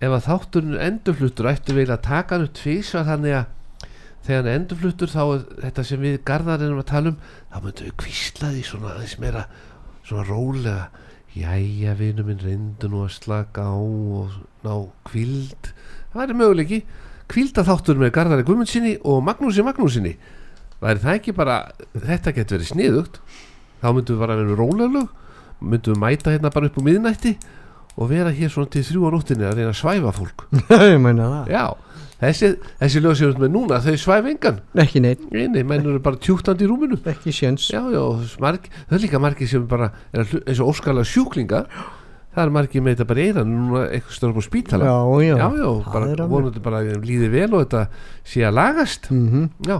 ef 0.00 0.16
að 0.16 0.26
þátturinn 0.26 0.74
er 0.74 0.88
endurfluttur 0.88 1.50
ættu 1.52 1.76
við 1.76 1.92
að 1.94 2.02
taka 2.08 2.34
hann 2.34 2.48
upp 2.48 2.56
tvísa 2.58 3.04
þannig 3.06 3.36
að 3.38 3.52
þegar 4.26 4.42
hann 4.42 4.60
endurfluttur 4.60 5.12
þá 5.12 5.22
er 5.24 5.42
þetta 5.64 5.84
sem 5.86 6.02
við 6.02 6.20
garðar 6.26 6.64
erum 6.66 6.82
að 6.82 6.88
tala 6.90 7.12
um 7.12 7.18
þá 7.52 7.58
myndum 7.64 7.88
við 7.88 7.96
kvísla 8.02 8.52
því 8.52 8.62
svona 8.66 8.92
aðeins 8.94 9.18
meira 9.22 9.44
svona 10.06 10.28
rólega. 10.28 10.86
Jæja 11.36 11.92
vinur 11.98 12.24
minn 12.24 12.40
reyndu 12.40 12.88
nú 12.88 13.02
að 13.04 13.12
slaka 13.18 13.66
á 13.68 13.76
og 13.76 14.38
ná 14.64 14.72
kvíld 15.08 15.72
það 16.12 16.22
væri 16.22 16.38
möguleiki. 16.40 16.80
Kvílda 17.26 17.64
þáttur 17.66 17.98
með 18.00 18.14
Garðari 18.14 18.46
Guðmundsinni 18.46 18.94
og 19.04 19.20
Magnúsi 19.26 19.64
Magnúsinni 19.66 20.14
væri 20.80 21.02
það 21.02 21.18
ekki 21.18 21.34
bara 21.36 21.58
þetta 21.92 22.32
getur 22.36 22.58
verið 22.58 22.70
sniðugt? 22.70 23.20
Þá 23.82 23.88
myndum 23.92 24.16
við 24.16 24.22
bara 24.22 24.38
vera 24.38 24.58
róleglug 24.58 25.14
myndum 25.60 25.96
við 25.96 26.02
mæta 26.02 26.32
hérna 26.34 26.52
bara 26.54 26.70
upp 26.70 26.78
á 26.80 26.86
miðnætti 26.86 27.34
og 27.96 28.10
vera 28.10 28.32
hér 28.34 28.52
svona 28.52 28.70
til 28.72 28.84
þrjú 28.84 29.08
á 29.08 29.10
nóttinni 29.14 29.46
að 29.48 29.58
reyna 29.58 29.72
að 29.72 29.78
svæfa 29.80 30.12
fólk. 30.16 30.46
Ég 30.92 30.98
meina 31.00 31.28
það. 31.32 31.52
Já, 31.52 31.64
þessi, 32.20 32.50
þessi 32.80 33.02
lögsjóðum 33.04 33.42
með 33.44 33.52
núna 33.56 33.80
þau 33.84 33.96
svæfa 34.00 34.30
engan. 34.32 34.60
Ekki 34.74 35.02
neitt, 35.04 35.26
Nei, 35.32 35.62
menn 35.62 35.84
eru 35.84 35.98
bara 36.00 36.16
tjúktandi 36.16 36.64
í 36.64 36.70
rúminu. 36.70 36.98
Ekki 37.04 37.32
séns 37.34 37.68
já, 37.72 37.82
já, 37.92 38.02
marg, 38.40 38.66
það 38.88 38.96
er 38.98 39.04
líka 39.04 39.20
margir 39.22 39.48
sem 39.50 39.66
bara 39.68 39.90
er 40.12 40.24
að 40.24 40.32
hlu- 40.34 40.42
eins 40.46 40.60
og 40.64 40.72
óskalega 40.74 41.04
sjúklingar 41.12 41.66
það 42.36 42.42
er 42.46 42.50
margir 42.52 42.82
með 42.84 42.96
þetta 42.96 43.06
bara 43.08 43.20
eiran 43.24 43.48
núna 43.52 43.84
eitthvað 43.90 44.16
stöður 44.18 44.40
á 44.40 44.42
spítala. 44.44 44.84
Já, 44.84 44.96
já, 45.24 45.36
já, 45.36 45.48
já, 45.56 45.70
Það 45.84 45.86
er 45.86 45.92
bara 45.92 46.10
alveg. 46.12 46.28
vonandi 46.34 46.60
bara 46.66 46.80
að 46.82 46.90
þeim 46.92 47.06
líði 47.08 47.30
vel 47.32 47.54
og 47.54 47.62
þetta 47.66 47.86
sé 48.24 48.40
að 48.44 48.56
lagast. 48.58 49.10
Mhm. 49.10 49.50
já, 49.66 49.78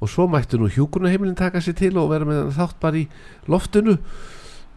og 0.00 0.08
svo 0.08 0.26
mættu 0.28 0.58
nú 0.60 0.68
hjúkunaheimilin 0.68 1.36
taka 1.36 1.60
sér 1.64 1.76
til 1.76 1.96
og 1.96 2.10
vera 2.10 2.24
með 2.28 2.52
þátt 2.56 2.80
bara 2.80 2.96
í 2.96 3.06
loftinu 3.48 3.98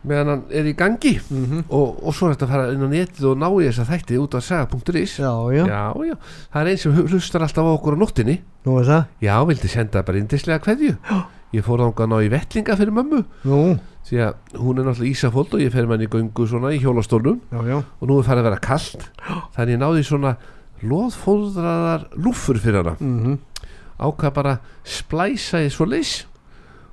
meðan 0.07 0.31
hann 0.33 0.43
er 0.51 0.69
í 0.69 0.75
gangi. 0.77 1.13
Mhm. 1.29 1.65
og, 1.69 1.99
og 2.03 2.15
svo 2.15 2.29
er 2.29 2.35
þetta 2.35 2.47
að 2.47 2.53
fara 2.55 2.69
inn 2.73 2.85
á 2.85 2.89
netið 2.91 3.27
og 3.31 3.41
ná 3.41 3.47
í 3.49 3.65
þessa 3.67 3.87
þætti 3.91 4.19
út 4.23 4.37
af 4.37 4.45
saga.is 4.47 5.17
Já, 5.19 5.31
já, 5.53 5.63
já, 5.67 5.83
já, 6.07 6.15
það 6.53 6.61
er 6.61 6.71
eins 6.71 6.85
sem 6.85 7.01
hlustar 7.07 7.45
alltaf 7.45 7.67
á 7.67 7.71
okkur 7.75 7.97
á 7.97 8.01
nóttinni 8.01 8.39
nú 8.67 8.79
er 8.81 8.87
það. 8.87 9.03
Já, 9.23 9.35
vildi 9.47 9.71
senda 9.71 10.03
bara 10.03 10.21
indislega 10.21 10.63
kveðju. 10.63 10.95
Ég 11.55 11.63
fór 11.63 11.79
þangað 11.79 12.03
að 12.03 12.11
ná 12.11 12.17
í 12.25 12.31
vettlinga 12.33 12.75
fyrir 12.75 12.95
mömmu. 12.97 13.21
Nú, 13.47 13.61
því 14.07 14.19
að 14.23 14.59
hún 14.59 14.79
er 14.79 14.87
náttúrulega 14.87 15.11
ísafóld 15.11 15.55
og 15.55 15.63
ég 15.63 15.73
fer 15.73 15.87
með 15.87 15.97
hann 15.97 16.05
í 16.05 16.11
göngu 16.11 16.47
svona 16.47 16.71
í 16.75 16.79
já 16.79 16.87
og 16.87 18.07
nú 18.07 18.19
er 18.19 18.27
farið 18.27 18.41
að 18.43 18.47
vera 18.47 18.61
kallt 18.63 19.03
þannig 19.55 19.73
ég 19.75 19.81
náði 19.81 20.03
svona 20.07 20.33
loðfóðraðar 20.87 22.07
lúffur 22.15 22.59
fyrir 22.61 22.83
hana. 22.83 22.95
Mhm. 22.99 23.37
ákvað 23.97 24.33
bara 24.33 24.59
splæsa 24.85 25.63
í 25.65 25.69
svo 25.73 25.85
leys 25.89 26.25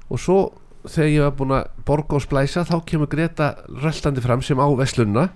og 0.08 0.18
svo 0.18 0.52
þegar 0.88 1.08
ég 1.10 1.22
var 1.24 1.36
búin 1.38 1.54
að 1.56 1.68
borga 1.86 2.16
og 2.18 2.22
splæsa 2.24 2.64
þá 2.68 2.74
kemur 2.88 3.08
Greta 3.12 3.54
röltandi 3.68 4.20
fram 4.24 4.42
sem 4.42 4.58
á 4.60 4.66
veslunna 4.76 5.28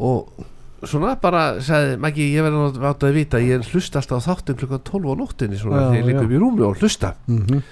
og 0.00 0.44
svona 0.86 1.16
bara 1.20 1.58
sagði 1.64 1.96
Maggi 2.00 2.28
ég 2.32 2.44
verði 2.46 2.80
váta 2.80 3.08
að 3.10 3.16
vita 3.18 3.40
ég 3.42 3.66
hlusta 3.72 3.98
alltaf 4.00 4.22
á 4.22 4.26
þáttum 4.30 4.58
klukkan 4.60 4.84
12 4.86 5.10
á 5.10 5.14
nóttinni 5.18 5.58
svona 5.58 5.80
Já, 5.82 5.88
þegar 5.92 6.08
ég 6.08 6.14
já. 6.14 6.22
upp 6.22 6.32
í 6.36 6.38
rúmi 6.42 6.62
og 6.68 6.76
hlusta 6.78 7.14
Mhm. 7.26 7.62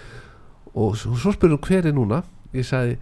og 0.77 0.97
svo, 0.97 1.15
hún 1.17 1.59
hver 1.59 1.87
er 1.87 1.93
núna 1.93 2.23
ég 2.53 2.65
sagði 2.67 2.99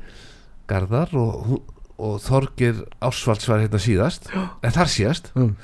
Garðar 0.69 1.15
og, 1.17 1.63
og 1.99 2.21
Þorgir 2.21 2.85
Ásvalds 3.03 3.49
var 3.49 3.59
hérna 3.65 3.79
síðast 3.81 4.29
eða 4.63 4.73
þar 4.77 4.93
síðast 4.93 5.33
Mm. 5.35 5.57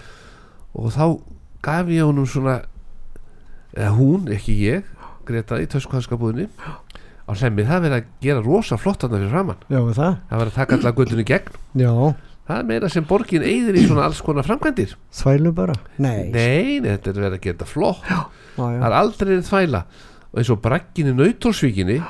og 0.74 0.92
þá 0.92 1.20
gaf 1.62 1.86
ég 1.86 2.02
honum 2.04 2.26
svona 2.26 2.62
eða 3.76 3.94
hún, 3.96 4.26
ekki 4.28 4.56
ég 4.66 4.82
Greta 5.26 5.60
í 5.60 5.66
töskhanskabúðinni 5.66 6.48
á 7.30 7.32
hlemmi, 7.38 7.64
það 7.68 7.84
verið 7.86 7.96
að 8.00 8.08
gera 8.26 8.42
rosa 8.44 8.76
flott 8.80 9.04
þarna 9.04 9.20
fyrir 9.20 9.30
framann, 9.34 9.62
Já, 9.70 9.80
það? 9.94 10.18
Það 10.30 10.40
verið 10.42 10.50
að 10.52 10.58
taka 10.58 10.76
allar 10.80 10.94
göttunni 10.98 11.24
gegn, 11.30 11.58
Já, 11.84 11.92
það 12.50 12.56
er 12.58 12.64
meira 12.72 12.88
sem 12.90 13.04
borgin 13.06 13.44
eigðir 13.46 13.78
í 13.78 13.84
svona 13.86 14.04
alls 14.08 14.20
konar 14.26 14.46
framkvæmdir. 14.48 14.96
Þvælu 15.14 15.52
bara? 15.54 15.74
Nei, 16.02 16.30
nei, 16.34 16.80
nei, 16.82 16.88
þetta 16.96 17.10
er 17.12 17.20
verið 17.22 17.36
að 17.38 17.44
gera 17.44 17.56
þetta 17.60 17.68
flott. 17.70 18.02
Já, 18.10 18.20
það 18.56 18.72
já. 18.74 18.80
er 18.88 18.96
aldrei 19.00 19.28
verið 19.30 19.46
þvæla. 19.52 19.82
Og 20.30 20.40
eins 20.42 20.50
og 20.50 20.60
braggin 20.64 21.10
í 21.10 21.14
nautólsvíkinni 21.20 22.00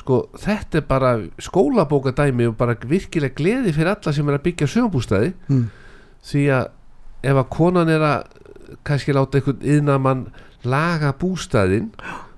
sko, 0.00 0.16
þetta 0.38 0.78
er 0.80 0.84
bara 0.90 1.12
skólabókadæmi 1.42 2.46
og 2.50 2.56
bara 2.58 2.74
virkilega 2.88 3.34
gleði 3.38 3.72
fyrir 3.74 3.92
alla 3.94 4.12
sem 4.16 4.28
er 4.30 4.38
að 4.38 4.44
byggja 4.48 4.68
sögumbústæði 4.74 5.32
Mm. 5.50 5.64
því 6.30 6.44
að 6.56 6.68
ef 7.30 7.36
að 7.42 7.48
konan 7.50 7.88
er 7.90 8.00
að 8.00 8.24
kannski 8.86 9.12
láta 9.12 9.38
einhvern 9.40 9.66
yðnamann 9.66 10.22
laga 10.64 11.10
bústæðin 11.20 11.90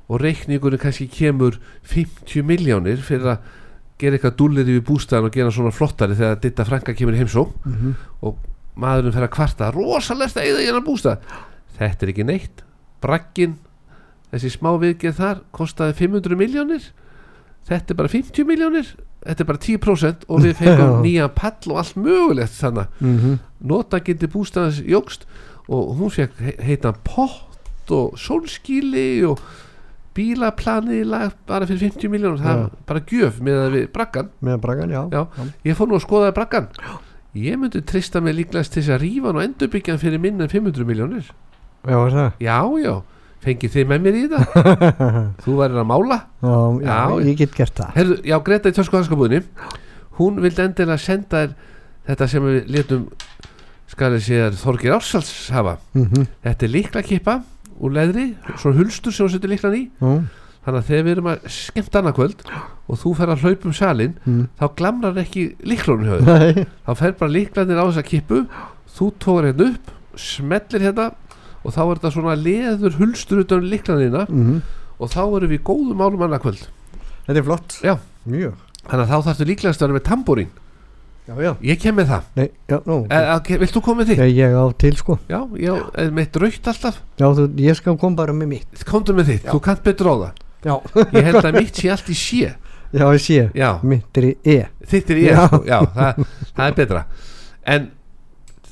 og 0.08 0.20
reikningunni 0.20 0.78
kannski 0.78 1.06
kemur 1.08 1.58
50 1.88 2.42
miljónir 2.46 2.96
fyrir 3.02 3.26
að 3.36 3.38
gera 3.98 4.16
eitthvað 4.18 4.36
dúllir 4.40 4.66
yfir 4.72 4.84
bústæðan 4.88 5.28
og 5.28 5.32
gera 5.36 5.50
svona 5.54 5.70
flottari 5.72 6.16
þegar 6.18 6.40
Ditta 6.42 6.64
Franka 6.64 6.94
kemur 6.94 7.14
í 7.14 7.20
heimsó 7.22 7.44
Mhm. 7.64 7.94
og 8.22 8.36
maðurinn 8.76 9.12
fer 9.14 9.28
að 9.28 9.34
kvarta 9.36 9.70
rosalegt 9.72 10.36
að 10.36 10.42
eigða 10.48 10.62
í 10.62 10.66
hennar 10.66 10.86
bústæð 10.86 11.18
þetta 11.78 12.02
er 12.02 12.08
ekki 12.12 12.24
neitt 12.26 12.62
bragginn, 13.02 13.54
þessi 14.32 14.50
smá 14.50 14.70
viðgeð 14.80 15.14
þar 15.18 15.40
kostaði 15.52 15.94
500 15.94 16.36
miljónir 16.36 16.82
þetta 17.68 17.90
er 17.90 17.94
bara 17.96 18.08
50 18.08 18.44
miljónir 18.44 18.86
þetta 19.22 19.40
er 19.40 19.46
bara 19.46 19.58
10% 19.58 20.24
og 20.28 20.40
við 20.42 20.54
fengum 20.58 20.92
Já. 20.98 21.02
nýjan 21.06 21.34
pall 21.34 21.70
og 21.70 21.78
allt 21.78 21.94
mögulegt 21.96 22.58
þannig 22.58 22.86
Mhm. 23.00 23.38
notagildi 23.62 24.26
bústæðans 24.26 24.82
jógst 24.82 25.26
og 25.68 25.96
hún 25.98 26.10
fekk 26.10 26.32
he- 26.40 26.56
heitan 26.64 26.94
pott 27.04 27.90
og 27.90 28.16
sólskíli 28.18 29.22
og 29.28 29.38
bílaplanið 30.16 30.98
í 31.00 31.06
lag 31.08 31.32
bara 31.48 31.66
fyrir 31.68 31.88
50 31.90 32.10
miljónur 32.12 32.42
það 32.42 32.58
er 32.64 32.68
bara 32.88 33.00
gjöf 33.12 33.38
með 33.44 33.78
braggan 33.94 34.28
Með 34.44 34.58
bragan, 34.64 34.90
já. 34.92 35.02
Já. 35.12 35.22
ég 35.70 35.78
fór 35.78 35.88
nú 35.90 35.96
að 35.98 36.04
skoða 36.06 36.32
braggan 36.36 36.68
ég 37.38 37.56
myndi 37.56 37.80
trista 37.88 38.20
mig 38.20 38.34
líklegast 38.36 38.74
til 38.74 38.82
þess 38.82 38.92
að 38.96 39.02
rífa 39.06 39.30
hann 39.30 39.38
og 39.40 39.46
endurbyggja 39.46 39.94
hann 39.94 40.02
fyrir 40.02 40.20
minna 40.20 40.44
en 40.44 40.52
500 40.52 40.84
miljónir 40.88 41.30
Já, 41.82 41.96
er 41.98 42.12
það? 42.14 42.28
Já, 42.44 42.58
já, 42.84 42.92
fengið 43.42 43.72
þið 43.74 43.86
með 43.90 44.04
mér 44.04 44.18
í 44.20 44.24
það? 44.30 44.44
Þú 45.42 45.54
værir 45.58 45.80
að 45.82 45.86
mála. 45.90 46.18
Já, 46.44 46.52
já, 46.84 46.92
Já. 46.92 47.24
ég 47.26 47.38
get 47.40 47.56
gert 47.56 47.72
það. 47.80 47.88
Herðu, 47.96 48.18
já, 48.30 48.36
Greta 48.46 48.70
í 48.70 48.76
tösku 48.76 48.94
hanskabúðinni. 49.00 49.40
Hún 50.20 50.38
vildi 50.44 50.62
endilega 50.62 51.00
senda 51.02 51.40
þér 51.42 51.56
þetta 52.06 52.28
sem 52.30 52.46
við 52.46 52.70
letum 52.76 53.02
skal 53.90 54.12
ég 54.14 54.22
segja 54.28 54.46
Þorgir 54.62 54.94
Ársals 54.94 55.32
hafa 55.56 55.74
Mhm. 55.98 56.28
þetta 56.46 56.68
er 56.68 56.72
líkla 56.76 57.02
kippa 57.02 57.34
úr 57.80 57.94
leðri 57.96 58.26
svona 58.56 58.78
hulstur 58.80 59.14
sem 59.14 59.26
hún 59.26 59.32
setur 59.34 59.52
líklan 59.52 59.78
í. 59.78 59.82
Já, 60.00 60.12
þannig 60.62 60.78
að 60.78 60.88
þegar 60.90 61.06
við 61.06 61.12
erum 61.16 61.30
að 61.32 61.48
skemmt 61.56 61.96
annað 61.98 62.16
kvöld 62.18 62.44
og 62.52 63.00
þú 63.00 63.14
fer 63.18 63.32
að 63.32 63.42
hlaupa 63.46 63.68
um 63.68 63.74
salin 63.74 64.14
Mm. 64.26 64.44
þá 64.60 64.66
glamrar 64.78 65.18
ekki 65.22 65.44
líklunum 65.66 66.06
hjá 66.06 66.14
þér. 66.22 66.60
Þá 66.86 66.92
fer 67.00 67.16
bara 67.18 67.34
líklanir 67.36 67.80
á 67.82 67.84
þessa 67.88 68.06
kippu 68.06 68.44
þú 68.92 69.10
tókar 69.18 69.48
hérna 69.50 69.68
upp 69.72 69.90
smellir 70.18 70.86
hérna 70.86 71.08
og 71.62 71.74
þá 71.74 71.82
er 71.82 71.98
þetta 71.98 72.12
svona 72.14 72.36
leður 72.38 72.98
hulstur 73.00 73.42
utan 73.42 73.68
líklanina 73.70 74.26
mhm. 74.28 74.62
og 74.98 75.10
þá 75.10 75.22
erum 75.24 75.52
við 75.52 75.62
góðum 75.66 75.98
málum 76.02 76.24
annað 76.26 76.44
kvöld. 76.46 76.64
Þetta 77.26 77.38
er 77.38 77.46
flott. 77.46 77.78
Já. 77.82 77.94
Mjög. 78.26 78.58
Þannig 78.82 79.04
að 79.04 79.10
þá 79.12 79.28
þarftu 79.28 79.46
líklegast 79.46 79.82
að 79.82 79.88
vera 79.88 79.98
með 79.98 80.06
tambúrin 80.08 80.50
Já, 81.22 81.36
já. 81.38 81.52
Ég 81.62 81.78
kem 81.78 81.94
með 81.94 82.08
það. 82.10 82.30
Nei, 82.34 82.46
já, 82.66 82.76
nú, 82.82 82.96
eh, 83.06 83.28
okay. 83.36 83.58
Vilt 83.60 83.76
þú 83.76 83.82
koma 83.86 84.02
með 84.02 84.08
því? 84.10 84.16
Nei, 84.18 84.32
ég 84.34 84.54
á 84.58 84.64
til 84.74 84.96
sko. 84.98 85.16
Já, 85.30 85.38
ég 85.62 85.84
er 86.02 86.10
með 86.16 86.32
draugt 86.34 86.70
alltaf? 86.72 86.98
Já, 87.20 87.26
þú, 87.38 87.44
ég 87.62 87.78
skal 87.78 87.94
koma 88.00 88.18
bara 88.18 88.34
með 88.34 88.50
mitt. 88.56 88.82
Komdu 88.88 89.14
með 89.14 89.30
þitt, 89.30 89.46
þú 89.46 89.60
kannt 89.62 89.84
betra 89.86 90.10
á 90.10 90.16
það. 90.22 90.40
Já. 90.66 90.74
Ég 91.14 91.28
held 91.28 91.46
að 91.46 91.58
mitt 91.60 91.78
sé 91.78 91.92
allt 91.94 92.10
í 92.10 92.16
sé. 92.18 92.50
Já, 92.98 93.06
í 93.06 93.20
sé. 93.22 93.38
Já. 93.56 93.68
Mitt 93.86 94.18
er 94.20 94.26
í 94.28 94.32
e. 94.42 94.58
Þitt 94.90 95.14
er 95.14 95.20
í 95.22 95.22
e 95.24 95.30
Já, 95.30 95.46
sko. 95.46 95.62
já 95.64 95.78
það, 95.94 96.18
það 96.50 96.66
er 96.66 96.74
betra. 96.76 97.04
En, 97.72 97.86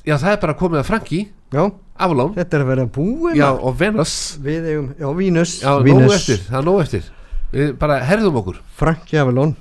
já, 0.04 0.14
það 0.16 0.34
er 0.34 0.42
bara 0.42 0.56
komið 0.60 0.82
að 0.82 0.90
Franki. 0.90 1.22
Já. 1.54 1.62
Aflón 2.00 2.34
Þetta 2.36 2.56
er 2.56 2.62
að 2.64 2.68
vera 2.70 2.84
búin 2.88 3.34
Já, 3.36 3.48
og 3.52 3.74
Venus. 3.78 4.12
Við 4.40 4.68
eigum, 4.70 4.92
já, 4.96 5.08
Venus 5.16 5.56
Já, 5.60 5.72
nógu 5.84 6.12
eftir, 6.14 6.44
það 6.46 6.60
er 6.60 6.68
nógu 6.68 6.84
eftir. 6.84 7.08
Við 7.50 7.72
bara 7.80 7.98
herðum 8.06 8.38
okkur. 8.40 8.60
Franki 8.78 9.18
Aflón 9.20 9.56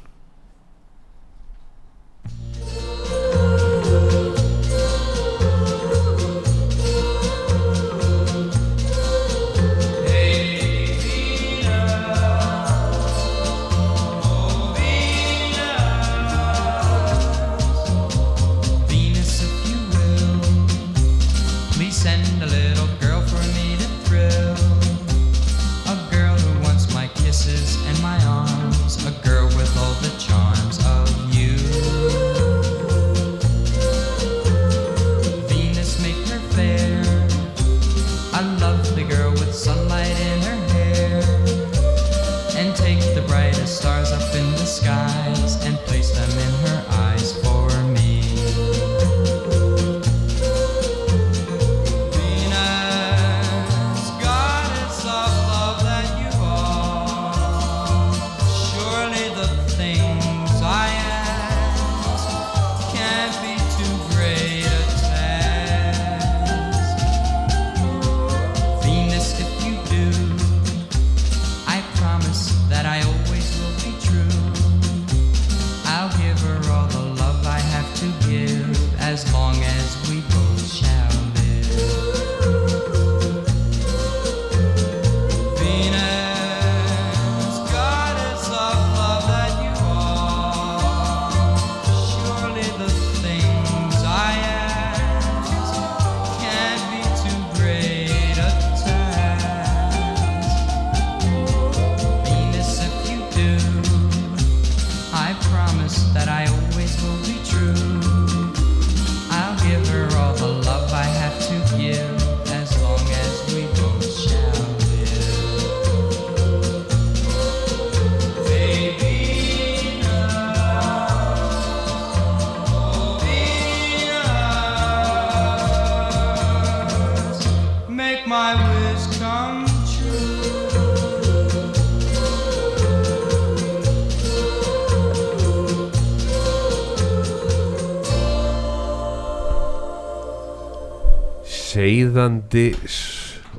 flæðandi 142.09 142.65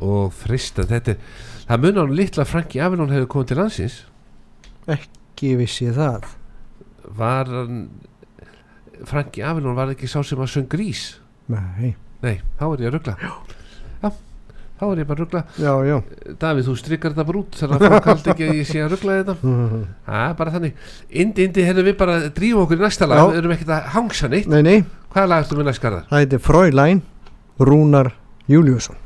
og 0.01 0.33
frista 0.35 0.85
þetta 0.89 1.17
það 1.69 1.83
mun 1.85 2.01
á 2.01 2.03
um 2.03 2.15
litla 2.17 2.47
Franki 2.49 2.81
Avelón 2.83 3.13
hefur 3.13 3.29
komið 3.31 3.51
til 3.51 3.59
landsins. 3.61 3.99
Ekki 4.91 5.55
vissi 5.61 5.91
það. 5.95 6.27
Var 7.17 7.51
Franki 9.07 9.45
Avelón 9.47 9.79
var 9.79 9.93
ekki 9.95 10.09
sá 10.11 10.21
sem 10.27 10.41
að 10.41 10.53
söng 10.53 10.69
grís 10.71 11.21
nei, 11.51 11.95
nei 12.23 12.37
þá 12.59 12.67
er 12.69 12.83
ég 12.85 12.91
að 12.91 12.95
ruggla 12.95 13.15
já, 13.17 13.31
þá 14.79 14.85
er 14.87 15.01
ég 15.01 15.09
bara 15.09 15.17
að 15.17 15.23
ruggla 15.25 15.43
já, 15.57 15.73
já. 15.89 15.97
Davíð 16.43 16.69
þú 16.69 16.75
strykar 16.79 17.17
það 17.17 17.29
bara 17.31 17.41
út 17.41 17.59
þannig 17.59 17.81
að 17.81 17.95
fólk 17.95 18.09
haldi 18.11 18.33
ekki 18.35 18.47
að 18.47 18.61
ég 18.61 18.69
sé 18.69 18.85
að 18.85 18.95
ruggla 18.95 19.17
þetta. 19.19 19.35
Það 20.11 20.23
er 20.27 20.37
bara 20.39 20.55
þannig. 20.55 20.87
Indi, 21.11 21.49
indi, 21.49 21.67
herru 21.67 21.85
við 21.89 21.99
bara 22.01 22.17
drífum 22.29 22.65
okkur 22.65 22.81
í 22.81 22.85
næsta 22.85 23.09
lag. 23.11 23.25
Við 23.31 23.41
erum 23.43 23.57
ekkert 23.57 23.75
að 23.77 23.91
hangsa 23.97 24.31
neitt. 24.33 24.49
Nei, 24.53 24.63
nei. 24.67 24.79
hvaða 25.13 25.33
lag 25.33 25.45
ertu 25.45 25.59
með 25.59 25.71
næstgarðar? 25.71 26.09
það 26.13 26.25
heitir 26.25 26.45
Fräulein 26.45 27.03
Rúnar 27.61 28.13
Juliusson. 28.51 28.97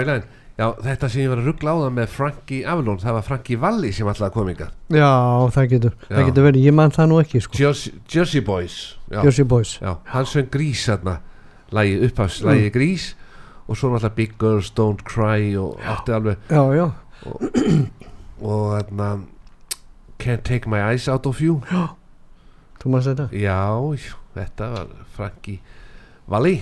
Fräulein 0.00 0.28
Já, 0.60 0.66
þetta 0.84 1.08
sem 1.08 1.22
ég 1.22 1.30
var 1.32 1.38
að 1.40 1.46
ruggla 1.48 1.72
á 1.72 1.76
það 1.80 1.92
með 1.96 2.08
Frankie 2.12 2.64
Avalon 2.68 2.98
það 3.00 3.14
var 3.16 3.22
Frankie 3.24 3.56
Valli 3.62 3.90
sem 3.96 4.08
alltaf 4.10 4.32
kom 4.34 4.48
ykkar 4.52 4.72
Já, 4.92 5.12
það 5.54 5.68
getur, 5.70 5.94
Já. 6.02 6.10
það 6.18 6.26
getur 6.28 6.46
verið, 6.50 6.66
ég 6.68 6.74
man 6.76 6.92
það 6.92 7.08
nú 7.12 7.20
ekki 7.22 7.40
sko. 7.40 7.56
Jersey, 7.62 7.94
Jersey 8.12 8.42
Boys 8.44 8.74
Já, 9.08 9.22
Jersey 9.24 9.46
Boys. 9.48 9.72
Já 9.80 9.94
hann 10.12 10.28
söng 10.28 10.50
Grís 10.52 10.82
þarna 10.90 11.14
lagið 11.72 12.04
upphafs, 12.10 12.40
lagið 12.44 12.68
Grís 12.76 13.06
og 13.70 13.78
svo 13.78 13.88
náttúrulega 13.94 14.16
Big 14.18 14.36
Girls 14.42 14.72
Don't 14.76 15.04
Cry 15.08 15.54
og 15.56 15.80
átti 15.80 16.12
alveg 16.18 16.36
Já, 16.50 16.60
já, 16.76 16.86
og 17.24 18.70
þarna 18.74 19.10
Can't 20.20 20.44
Take 20.44 20.68
My 20.68 20.82
Eyes 20.90 21.08
Out 21.08 21.24
of 21.30 21.40
You. 21.40 21.62
Þú 22.82 22.90
maður 22.92 23.14
þetta? 23.14 23.26
Já, 23.32 23.56
já, 23.96 24.16
þetta 24.36 24.68
var 24.74 24.90
Frankie 25.16 25.60
Valli 26.30 26.54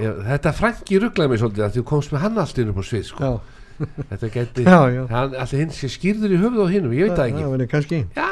Ég- 0.00 0.20
Þetta 0.26 0.52
Frankie 0.56 1.00
rugglaði 1.02 1.32
mig 1.34 1.40
svolítið 1.42 1.64
að 1.66 1.78
þú 1.78 1.82
komst 1.90 2.12
með 2.14 2.22
hann 2.24 2.38
allt 2.42 2.58
inn 2.62 2.70
upp 2.72 2.80
á 2.80 2.84
svið 2.90 3.06
sko. 3.10 3.30
Já, 3.30 3.86
Þetta 4.10 4.28
geti 4.34 4.64
já, 4.68 4.78
já. 4.92 5.02
Allir 5.20 5.62
hinn 5.62 5.72
sé 5.76 5.88
skýrður 5.92 6.34
í 6.36 6.40
höfuð 6.42 6.62
á 6.64 6.68
hinnum, 6.72 6.92
ég 6.96 7.08
veit 7.08 7.16
það 7.18 7.30
ekki. 7.30 7.42
Það 7.44 7.54
verður 7.56 7.70
kannski 7.72 8.00
Já, 8.16 8.28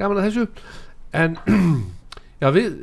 gaman 0.00 0.20
að 0.22 0.26
þessu. 0.28 0.46
En 1.22 1.38
Já, 2.42 2.50
við 2.54 2.82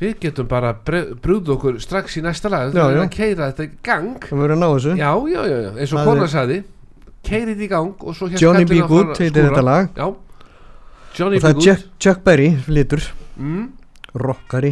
Við 0.00 0.14
getum 0.22 0.46
bara 0.48 0.70
brúð 0.80 1.50
okkur 1.52 1.74
strax 1.84 2.14
í 2.16 2.22
næsta 2.24 2.48
lag. 2.48 2.70
Já, 2.72 2.78
Það 2.80 2.90
er 2.90 2.96
já. 2.96 3.00
að 3.04 3.10
keira 3.18 3.48
þetta 3.50 3.64
í 3.66 3.72
gang. 3.84 4.14
Það 4.24 4.38
verður 4.40 4.54
að 4.54 4.60
ná 4.62 4.68
þessu. 4.72 4.92
Já, 4.96 5.10
já, 5.28 5.40
já, 5.50 5.56
já, 5.60 5.70
eins 5.76 5.92
og 5.92 6.06
kona 6.08 6.28
sagði 6.32 6.56
Keirið 7.28 7.60
í 7.60 7.68
gang 7.68 8.04
og 8.08 8.16
svo 8.16 8.28
hélt 8.32 8.40
Johnny 8.40 8.64
B. 8.64 8.78
Good 8.88 9.10
heitir 9.20 9.44
þetta 9.50 9.64
lag. 9.66 9.90
Já. 10.00 10.06
Johnny 11.18 11.36
Og 11.36 11.44
það 11.44 11.50
er 11.52 11.60
Chuck, 11.66 11.84
Chuck 12.00 12.22
Berry 12.24 12.46
lítur 12.72 13.04
mm, 13.36 13.66
Rockari 14.24 14.70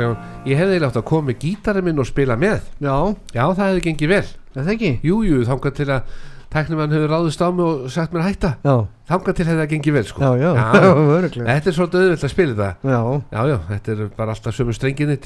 dján, 0.00 0.16
dján. 0.16 0.42
Ég 0.50 0.60
hefði 0.60 0.74
eiginlega 0.76 0.90
átt 0.90 1.00
að 1.00 1.08
koma 1.12 1.30
með 1.30 1.40
gítarinn 1.44 1.88
minn 1.90 2.02
og 2.02 2.08
spila 2.10 2.36
með. 2.40 2.68
Já, 2.80 2.96
Já, 3.36 3.44
það 3.46 3.64
hefði 3.68 3.86
gengið 3.86 4.12
vel. 4.16 4.26
Það 4.56 4.74
ekki? 4.74 4.92
Jú, 5.06 5.22
jú, 5.28 5.40
þangað 5.46 5.74
til 5.78 5.88
að 5.94 6.14
tæknumann 6.50 6.90
hefur 6.90 7.12
ráðist 7.14 7.42
á 7.46 7.48
mig 7.54 7.62
og 7.62 7.90
sagt 7.94 8.10
mér 8.14 8.24
að 8.24 8.30
hætta. 8.32 8.48
Já, 8.66 8.74
Þangað 9.10 9.36
til 9.38 9.46
hefði 9.46 9.60
það 9.60 9.70
gengið 9.70 9.94
vel, 9.94 10.02
sko. 10.08 10.20
Já, 10.22 10.30
já, 10.42 10.50
Þetta 11.50 11.70
er 11.70 11.76
svolítið 11.76 12.02
auðvelt 12.04 12.24
að 12.26 12.32
spila 12.32 12.56
þetta 12.58 12.90
Já, 12.90 13.00
Já, 13.30 13.40
já, 13.50 13.56
þetta 13.68 13.94
er 13.94 14.02
bara 14.18 14.34
alltaf 14.34 14.56
sömu 14.56 14.74
strenginni 14.74 15.16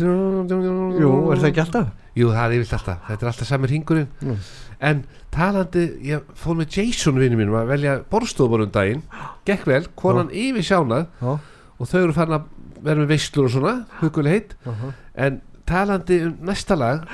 jú, 1.01 1.11
er 1.33 1.41
það 1.41 1.49
ekki 1.51 1.63
alltaf? 1.65 1.89
Jú, 2.15 2.29
það 2.33 2.45
er 2.45 2.57
yfirlt 2.59 2.77
alltaf, 2.79 3.01
þetta 3.09 3.27
er 3.27 3.31
alltaf 3.33 3.49
samir 3.49 3.73
hringurinn. 3.73 4.09
Mm. 4.25 4.45
En 4.85 5.01
talandi, 5.35 5.85
ég 6.07 6.29
fór 6.39 6.59
með 6.61 6.77
Jason 6.79 7.19
vinnu 7.21 7.41
mínum 7.41 7.57
að 7.59 7.73
velja 7.73 7.97
borstofur 8.13 8.65
um 8.65 8.73
daginn. 8.75 9.03
Gekk 9.49 9.67
vel, 9.69 9.83
konan 9.99 10.33
yfir 10.33 10.65
sjánað 10.67 11.09
Já, 11.21 11.35
Og 11.75 11.89
þau 11.91 12.01
eru 12.05 12.15
farin 12.15 12.37
að 12.37 12.45
vera 12.85 13.01
með 13.01 13.11
veislur 13.15 13.49
og 13.49 13.55
svona, 13.55 13.75
huguleg 14.03 14.33
heitt 14.39 14.55
Aha. 14.71 14.93
En 15.27 15.41
talandi 15.69 16.19
um 16.29 16.35
næsta 16.51 16.77
lag 16.77 17.07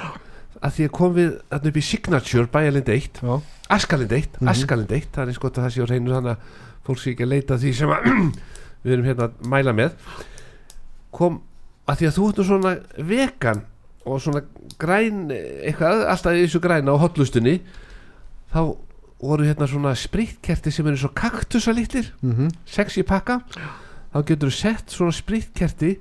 að 0.61 0.75
því 0.77 0.87
að 0.89 0.95
kom 0.99 1.15
við 1.17 1.29
þarna 1.51 1.71
upp 1.71 1.79
í 1.81 1.85
Signature 1.87 2.49
bæjalind 2.53 2.89
1, 2.93 3.21
já, 3.23 3.35
Askalind 3.71 4.13
1 4.13 4.41
Mhm. 4.41 4.49
Askalind 4.51 4.91
1, 4.93 5.07
það 5.15 5.23
er 5.23 5.31
eins 5.33 5.39
gott 5.41 5.59
að 5.61 5.65
það 5.69 5.75
sé 5.77 5.85
á 5.85 5.91
reynu 5.93 6.11
þannig 6.17 6.35
að 6.35 6.59
fólk 6.89 6.99
sé 7.01 7.11
ekki 7.15 7.25
að 7.27 7.33
leita 7.35 7.59
því 7.63 7.73
sem 7.79 7.95
við 8.85 8.93
erum 8.97 9.05
hérna 9.09 9.29
að 9.31 9.49
mæla 9.53 9.73
með. 9.77 9.95
Kom 11.15 11.41
að 11.91 12.01
því 12.01 12.09
að 12.11 12.17
þú 12.19 12.27
ert 12.31 12.41
nú 12.41 12.45
svona 12.49 12.73
vegan 13.11 13.63
og 14.11 14.21
svona 14.25 14.43
græn 14.81 15.23
eitthvað, 15.31 16.05
alltaf 16.13 16.37
í 16.39 16.45
þessu 16.47 16.61
græna 16.65 16.95
á 16.97 17.03
hotlustunni 17.03 17.57
þá 18.53 18.61
voru 19.21 19.45
hérna 19.45 19.67
svona 19.69 19.93
spritkerti 19.99 20.73
sem 20.73 20.87
eru 20.89 20.97
svo 21.03 21.11
kaktusa 21.15 21.75
litlir 21.77 22.09
mhm, 22.25 22.49
sex 22.67 22.97
í 22.97 23.05
pakka 23.07 23.41
þá 24.11 24.19
getur 24.27 24.51
þú 24.51 24.57
sett 24.57 24.95
svona 24.95 25.15
spritkerti 25.15 25.95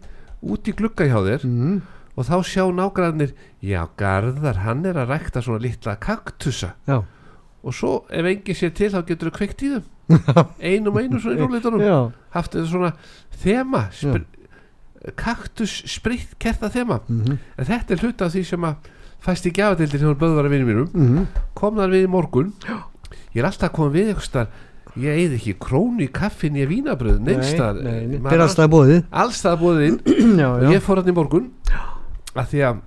út 0.49 0.69
í 0.69 0.75
glugga 0.75 1.07
hjá 1.09 1.19
þér 1.25 1.45
mhm, 1.47 1.79
og 2.19 2.27
þá 2.27 2.35
sjá 2.47 2.65
nágrannir 2.75 3.31
já, 3.63 3.83
Garðar, 3.99 4.63
hann 4.65 4.83
er 4.87 4.99
að 4.99 5.13
rækta 5.13 5.43
svona 5.43 5.63
litla 5.63 5.95
kaktusa. 6.01 6.73
Já, 6.89 6.99
og 7.59 7.75
svo 7.75 7.93
ef 8.11 8.27
enginn 8.27 8.57
sér 8.57 8.73
til 8.75 8.91
þá 8.91 8.99
getur 9.07 9.29
þú 9.29 9.35
kveikt 9.37 9.63
í 9.63 9.71
þeim. 9.75 9.87
Einum 10.71 10.97
einum 10.99 11.21
svona 11.21 11.37
í 11.37 11.43
róleitunum 11.43 11.83
já, 11.85 11.97
haft 12.35 12.55
þetta 12.57 12.71
svona 12.71 12.91
þema 13.43 13.85
spr 13.95 14.25
kaktus 15.15 15.77
spritt 15.87 16.33
kerta 16.43 16.67
þema. 16.73 16.99
Mhm, 17.07 17.37
en 17.55 17.67
þetta 17.69 17.95
er 17.95 18.01
hluta 18.03 18.27
af 18.27 18.33
því 18.35 18.41
sem 18.49 18.65
að 18.67 18.89
fæst 19.23 19.47
í 19.47 19.53
gjafadeildir 19.55 20.03
hjá 20.03 20.15
böðvara 20.19 20.51
vinnum 20.51 20.71
mínum. 20.71 20.89
Mhm, 20.91 21.45
kom 21.55 21.79
þar 21.79 21.93
við 21.95 22.07
í 22.07 22.11
morgun. 22.11 22.51
Ég 23.31 23.43
er 23.43 23.47
alltaf 23.47 23.71
koma 23.75 23.93
við 23.93 24.11
eitthvað 24.11 24.51
ég 24.97 25.19
eði 25.25 25.37
ekki 25.37 25.53
krónu 25.61 26.05
í 26.05 26.09
kaffin 26.13 26.57
í 26.57 26.65
vínabröð 26.69 27.19
neinstar 27.25 27.77
nei, 27.77 28.05
nei, 28.07 28.17
þetta 28.17 28.35
er 28.35 28.43
alltaf 28.45 28.71
bóðið 28.73 29.01
alls 29.23 29.41
það 29.45 29.59
búið 29.63 29.81
inn. 29.87 29.99
Já, 30.41 30.47
já, 30.63 30.69
ég 30.73 30.85
fór 30.85 31.01
hann 31.01 31.11
í 31.11 31.15
morgun. 31.15 31.49
Að 32.33 32.47
því 32.53 32.63
að 32.69 32.79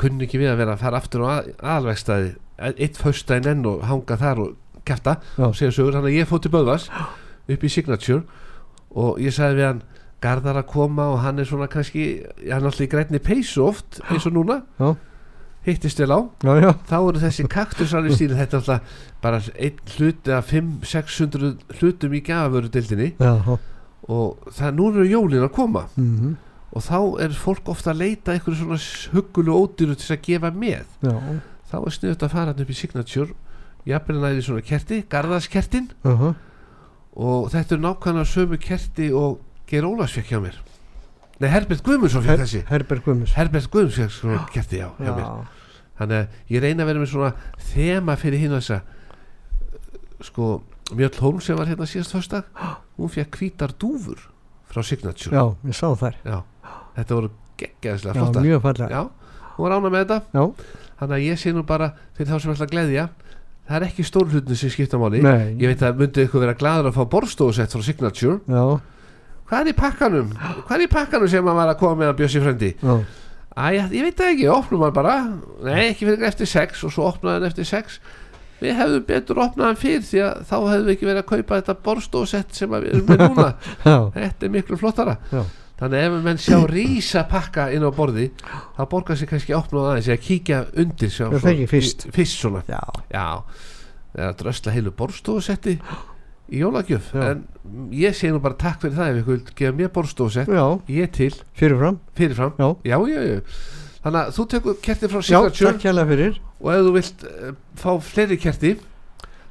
kunni 0.00 0.26
ekki 0.26 0.40
við 0.40 0.52
að 0.52 0.60
vera 0.60 0.76
að 0.76 0.82
fara 0.84 1.00
aftur 1.00 1.24
á 1.24 1.28
aðalvegstæði 1.36 2.32
eitt 2.76 2.98
föstudaginn 3.00 3.52
enn 3.52 3.68
og 3.68 3.84
hanga 3.88 4.16
þar 4.20 4.42
og 4.44 4.82
kæfta 4.86 5.18
og 5.42 5.56
segja 5.56 5.74
sögur, 5.74 5.96
þannig 5.96 6.14
að 6.14 6.18
ég 6.20 6.28
fór 6.30 6.40
til 6.44 6.52
Böðvas 6.54 6.88
upp 7.52 7.64
í 7.64 7.70
Signature 7.72 8.22
og 8.96 9.20
ég 9.20 9.34
sagði 9.34 9.60
við 9.60 9.68
hann 9.70 9.82
Garðar 10.24 10.62
að 10.62 10.70
koma 10.72 11.10
og 11.12 11.18
hann 11.20 11.40
er 11.42 11.48
svona 11.48 11.68
kannski 11.68 12.06
hann 12.46 12.62
er 12.62 12.70
alltaf 12.70 12.86
í 12.86 12.88
grænni 12.88 13.20
peysu 13.20 13.66
oft 13.66 13.98
eins 14.08 14.24
og 14.28 14.32
núna. 14.38 14.62
Já. 14.80 14.94
Hittist 15.66 16.00
vel 16.02 16.14
á. 16.14 16.20
Já, 16.46 16.52
já, 16.62 16.70
þá 16.88 16.96
eru 17.00 17.22
þessi 17.22 17.46
kaktusar 17.50 18.08
í 18.08 18.14
stíli 18.14 18.38
þetta 18.38 18.56
er 18.56 18.62
alltaf 18.62 18.96
bara 19.22 19.40
einn 19.54 19.92
hluti 19.96 20.34
af 20.34 20.50
500-600 20.52 21.78
hlutum 21.80 22.16
í 22.16 22.22
gafavörudildinni 22.26 23.08
já, 23.18 23.32
já. 23.42 23.58
og 24.08 24.50
það 24.54 24.78
nú 24.78 24.90
eru 24.92 25.08
jólin 25.10 25.46
að 25.46 25.54
koma. 25.56 25.86
Mhm, 25.96 26.36
og 26.76 26.84
þá 26.84 26.98
er 27.24 27.36
fólk 27.40 27.70
ofta 27.72 27.92
að 27.92 28.02
leita 28.02 28.34
einhverju 28.34 28.62
svona 28.62 28.80
huggulu 29.14 29.54
ódýru 29.56 29.96
til 29.96 30.12
að 30.12 30.24
gefa 30.26 30.50
með. 30.52 30.84
Já, 31.02 31.14
þá 31.72 31.76
er 31.80 31.96
sniðut 31.98 32.26
að 32.26 32.34
fara 32.36 32.56
upp 32.56 32.70
í 32.70 32.76
Signature. 32.76 33.38
Jafnvel 33.86 34.18
næði 34.18 34.42
svona 34.42 34.66
kerti, 34.66 35.04
garðaskertin 35.08 35.92
uh 36.04 36.32
og 37.16 37.50
þetta 37.52 37.76
er 37.76 37.80
nákvæmlega 37.80 38.28
sömu 38.28 38.58
kerti 38.60 39.06
og 39.16 39.38
Geir 39.66 39.86
Ólafs 39.88 40.18
fekk 40.18 40.34
hjá 40.34 40.40
mér 40.44 40.58
nei 41.42 41.48
Herbert 41.52 41.82
Guðmundsson 41.84 42.24
fekk 42.24 42.42
þessi. 42.44 42.62
Herbert 42.70 43.04
Guðmus 43.04 43.34
Herbert 43.36 43.70
Guðmunds 43.72 43.98
fekk 44.00 44.14
svona 44.14 44.44
kerti 44.52 44.80
já, 44.80 44.88
já, 45.02 45.12
þannig 46.00 46.16
að 46.22 46.54
ég 46.54 46.64
reyna 46.64 46.84
að 46.84 46.90
vera 46.92 47.02
með 47.02 47.10
svona 47.12 47.32
þema 47.72 48.16
fyrir 48.20 48.42
hinn 48.44 48.56
og 48.56 48.62
þessa 48.62 48.80
sko 50.30 50.48
Mjöll 50.96 51.18
Holm 51.20 51.40
sem 51.42 51.58
var 51.58 51.66
hérna 51.68 51.86
síðast 51.90 52.14
förstak 52.14 52.48
hún 52.96 53.10
fekk 53.12 53.36
hvítar 53.40 53.74
dúfur 53.74 54.20
frá 54.70 54.82
Signature. 54.86 55.34
Já, 55.34 55.44
ég 55.66 55.76
sá 55.76 55.88
þær. 55.98 56.16
Já. 56.26 56.38
þetta 56.96 57.18
voru 57.18 57.30
geggjaðislega 57.60 58.14
já, 58.14 58.22
flottar. 58.22 58.44
mjög 58.44 58.62
fallega 58.64 58.88
Já, 58.90 59.02
hún 59.56 59.64
var 59.66 59.74
ána 59.76 59.90
með 59.92 60.02
þetta. 60.04 60.18
Já, 60.32 60.74
Þannig 60.96 61.14
að 61.18 61.24
ég 61.26 61.40
sé 61.40 61.52
nú 61.52 61.62
bara 61.68 61.90
fyrir 62.16 62.30
þá 62.32 62.38
sem 62.40 62.52
ætla 62.54 62.66
að 62.66 62.72
gleðja 62.72 63.06
Það 63.66 63.76
er 63.76 63.84
ekki 63.88 64.04
stór 64.06 64.28
hlutin 64.30 64.56
sem 64.56 64.70
skipta 64.70 64.98
máli. 65.00 65.18
Nei, 65.24 65.56
Ég 65.58 65.72
veit 65.72 65.80
að 65.82 65.96
myndi 65.98 66.22
ykkur 66.22 66.44
vera 66.44 66.54
gladur 66.54 66.92
að 66.92 67.00
fá 67.00 67.06
borstofusett 67.10 67.72
frá 67.74 67.82
Signature. 67.82 68.36
Já, 68.46 68.78
Hvað 69.46 69.62
er 69.62 69.70
í 69.70 69.76
pakkanum? 69.78 70.32
Hvað 70.66 70.74
er 70.76 70.84
í 70.84 70.90
pakkanum 70.90 71.30
sem 71.30 71.44
maður 71.46 71.60
var 71.62 71.72
að 71.72 71.80
koma 71.82 72.00
með 72.02 72.12
að 72.12 72.18
bjössi 72.20 72.42
frendi? 72.42 72.72
já, 72.82 72.96
Æ, 73.56 73.66
ég 73.72 74.02
veit 74.04 74.18
það 74.18 74.30
ekki, 74.34 74.48
opnum 74.52 74.82
maður 74.84 74.96
bara. 74.98 75.12
Nei, 75.64 75.84
ekki 75.88 76.04
fyrir 76.04 76.26
eftir 76.28 76.48
sex 76.50 76.82
og 76.84 76.92
svo 76.92 77.06
opnaði 77.08 77.38
hann 77.38 77.46
eftir 77.48 77.68
sex. 77.68 78.00
Við 78.60 78.74
hefðum 78.76 79.04
betur 79.08 79.40
opnað 79.40 79.70
hann 79.70 79.78
fyrr 79.80 80.02
því 80.04 80.20
að 80.24 80.42
þá 80.48 80.56
hefðum 80.56 80.84
við 80.88 80.92
ekki 80.94 81.08
verið 81.08 81.22
að 81.22 81.30
kaupa 81.30 81.60
þetta 81.60 81.76
borstofusett 81.86 82.58
sem 82.58 82.74
að 82.76 82.84
við 82.84 82.92
erum 82.94 83.08
með 83.08 83.22
núna. 83.22 83.46
Þetta 84.16 84.48
er 84.48 84.52
miklu 84.52 84.78
flottara. 84.80 85.16
Já. 85.32 85.42
Þannig 85.76 86.00
að 86.00 86.06
ef 86.06 86.22
menn 86.24 86.38
sjá 86.40 86.58
rísa 86.70 87.22
pakka 87.28 87.66
inn 87.76 87.84
á 87.84 87.92
borði 87.92 88.30
þá 88.40 88.82
borgar 88.88 89.18
sér 89.20 89.28
kannski 89.28 89.52
að 89.52 89.58
opna 89.58 89.82
aðeins 89.90 90.06
eða 90.08 90.22
kíkja 90.24 90.60
undir 90.80 91.10
sjá, 91.12 91.26
ekki 91.36 91.66
fyrst. 91.68 92.06
Fyrst 92.16 92.46
já, 92.64 92.80
Já, 93.12 93.26
eða 94.16 94.30
drösla 94.40 94.72
heilu 94.72 94.92
borstofusetti 94.96 95.76
í 96.50 96.60
jólagjöf. 96.62 97.12
Já. 97.14 97.22
En 97.32 97.44
ég 97.92 98.14
sé 98.14 98.30
nú 98.30 98.38
bara 98.42 98.54
takk 98.60 98.80
fyrir 98.84 98.96
það 98.98 99.08
ef 99.12 99.20
ykkur 99.22 99.36
vilt 99.36 99.54
gefa 99.58 99.76
mér 99.80 99.92
borstofusett 99.94 100.48
já, 100.52 100.66
Ég 100.88 101.10
til, 101.16 101.32
fyrirfram. 101.58 102.00
Fyrirfram. 102.14 102.52
Já, 102.58 102.68
Já, 102.86 102.98
já, 103.10 103.22
já. 103.32 103.40
Þannig 104.06 104.20
að 104.20 104.34
þú 104.36 104.44
tekur 104.52 104.76
kerti 104.82 105.08
frá 105.10 105.22
já, 105.26 105.40
takk 105.50 105.82
hérlega 105.88 106.06
fyrir. 106.12 106.36
og 106.60 106.68
ef 106.72 106.84
þú 106.86 106.92
vilt 106.94 107.24
uh, 107.26 107.48
fá 107.76 107.90
fleiri 108.00 108.36
kerti 108.38 108.76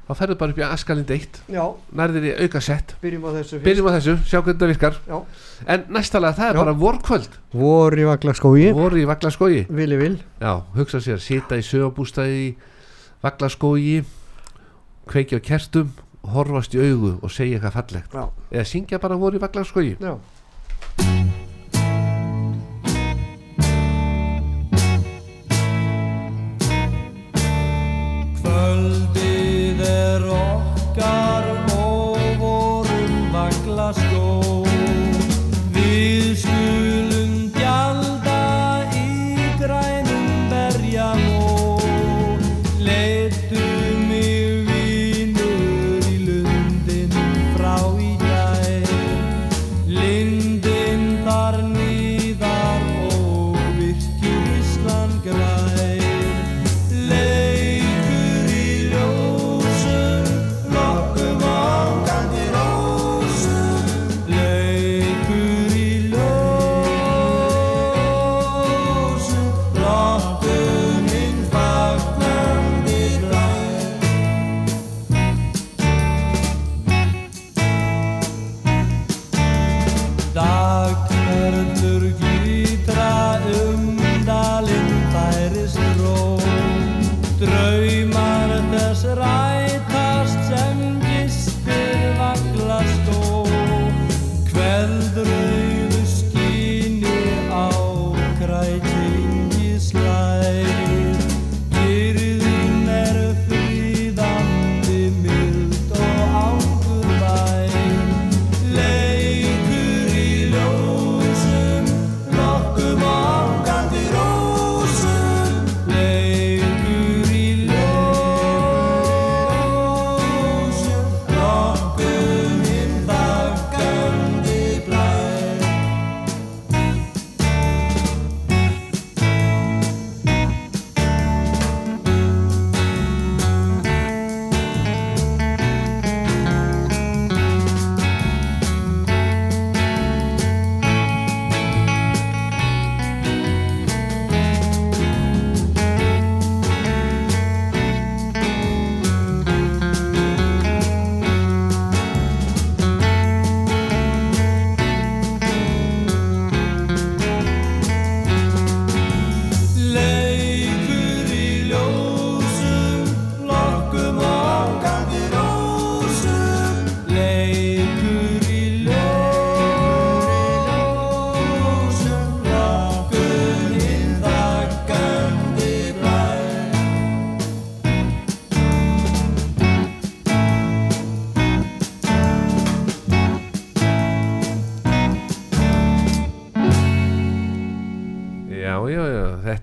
þá 0.06 0.12
ferðu 0.16 0.36
bara 0.38 0.54
upp 0.54 0.58
í 0.58 0.64
Askalind 0.64 1.10
1 1.10 1.38
já, 1.50 1.62
nærðir 1.98 2.24
í 2.28 2.32
auka 2.46 2.60
sett 2.62 2.94
byrjum 3.02 3.24
á 3.26 3.30
þessu 3.36 3.56
fyrst. 3.58 3.64
Byrjum 3.66 3.88
á 3.90 3.92
þessu, 3.98 4.14
sjá 4.22 4.38
hvernig 4.40 4.60
það 4.62 4.70
virkar. 4.72 4.98
Já. 5.10 5.16
En 5.74 5.84
næstalega 5.92 6.38
það 6.38 6.48
er 6.48 6.54
Já. 6.56 6.60
bara 6.62 6.74
vorkvöld. 6.80 7.36
Vor 7.52 7.96
í 7.98 8.04
Vaglaskói 8.06 8.68
voru 8.72 9.00
í 9.02 9.04
Vaglaskógi. 9.10 9.64
Vili 9.68 9.98
Vil. 10.00 10.16
Já, 10.40 10.52
hugsa 10.78 11.00
sér, 11.02 11.18
sita 11.20 11.58
í 11.58 11.66
sögabústæði 11.66 12.38
í 12.46 12.50
Vaglaskógi 13.26 14.04
kveikja 15.10 15.38
á 15.38 15.46
kertum 15.46 15.90
horfast 16.34 16.74
í 16.74 16.82
augu 16.82 17.16
og 17.22 17.30
segja 17.30 17.58
eitthvað 17.58 17.76
fallegt. 17.78 18.16
Já. 18.16 18.26
eða 18.50 18.64
syngja 18.72 18.98
bara 19.02 19.16
voru 19.20 19.38
í 19.38 19.42
Vaglaskógi. 19.42 19.96
Já, 20.00 20.16
Kvöldið 28.40 29.80
er 29.86 30.28
okkar 30.32 31.35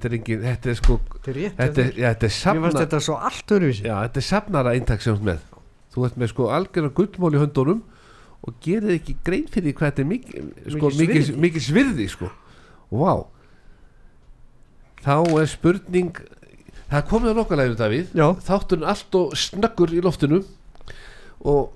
þetta 0.04 0.10
er 0.10 0.18
engin 0.20 0.44
þetta 0.44 0.70
er 0.72 0.78
sko, 0.80 1.00
Þetta 1.24 1.64
er 1.64 1.88
er, 1.88 1.92
já, 1.96 2.08
þetta 2.12 2.28
er 2.28 2.34
safna 2.36 2.72
þetta 2.76 3.00
svo 3.06 3.18
allt 3.30 3.54
öruvísi 3.56 3.86
já, 3.88 3.96
þetta 4.04 4.20
er 4.20 4.26
safnara 4.28 4.74
eintak 4.76 5.04
sem 5.04 5.16
þú 5.16 5.20
ert 5.20 5.28
með. 5.30 5.44
Þú 5.94 6.06
ert 6.08 6.18
með 6.20 6.32
sko 6.34 6.48
algjörna 6.58 6.94
gullmól 6.98 7.34
í 7.34 7.42
höndunum 7.44 7.84
og 8.44 8.58
gerir 8.64 8.98
ekki 8.98 9.16
grein 9.24 9.46
fyrir 9.48 9.70
því 9.70 9.76
hvað 9.78 9.92
þetta 9.92 10.04
er 10.04 10.10
mikið 10.10 10.50
sko, 10.76 10.90
Mikils 10.90 11.00
mikið, 11.00 11.14
virði. 11.22 11.38
mikið 11.46 11.68
svirði 11.68 12.08
sko. 12.12 12.32
Vá. 12.94 13.14
Þá 15.04 15.16
er 15.40 15.48
spurning 15.52 16.20
það 16.90 17.00
er 17.00 17.08
komið 17.10 17.32
á 17.32 17.40
lokkalæður 17.40 17.80
Davíð. 17.80 18.12
Þátturinn 18.44 18.90
allt 18.92 19.18
og 19.20 19.38
snöggur 19.40 19.96
í 19.96 20.04
loftinu 20.04 20.44
og 21.44 21.72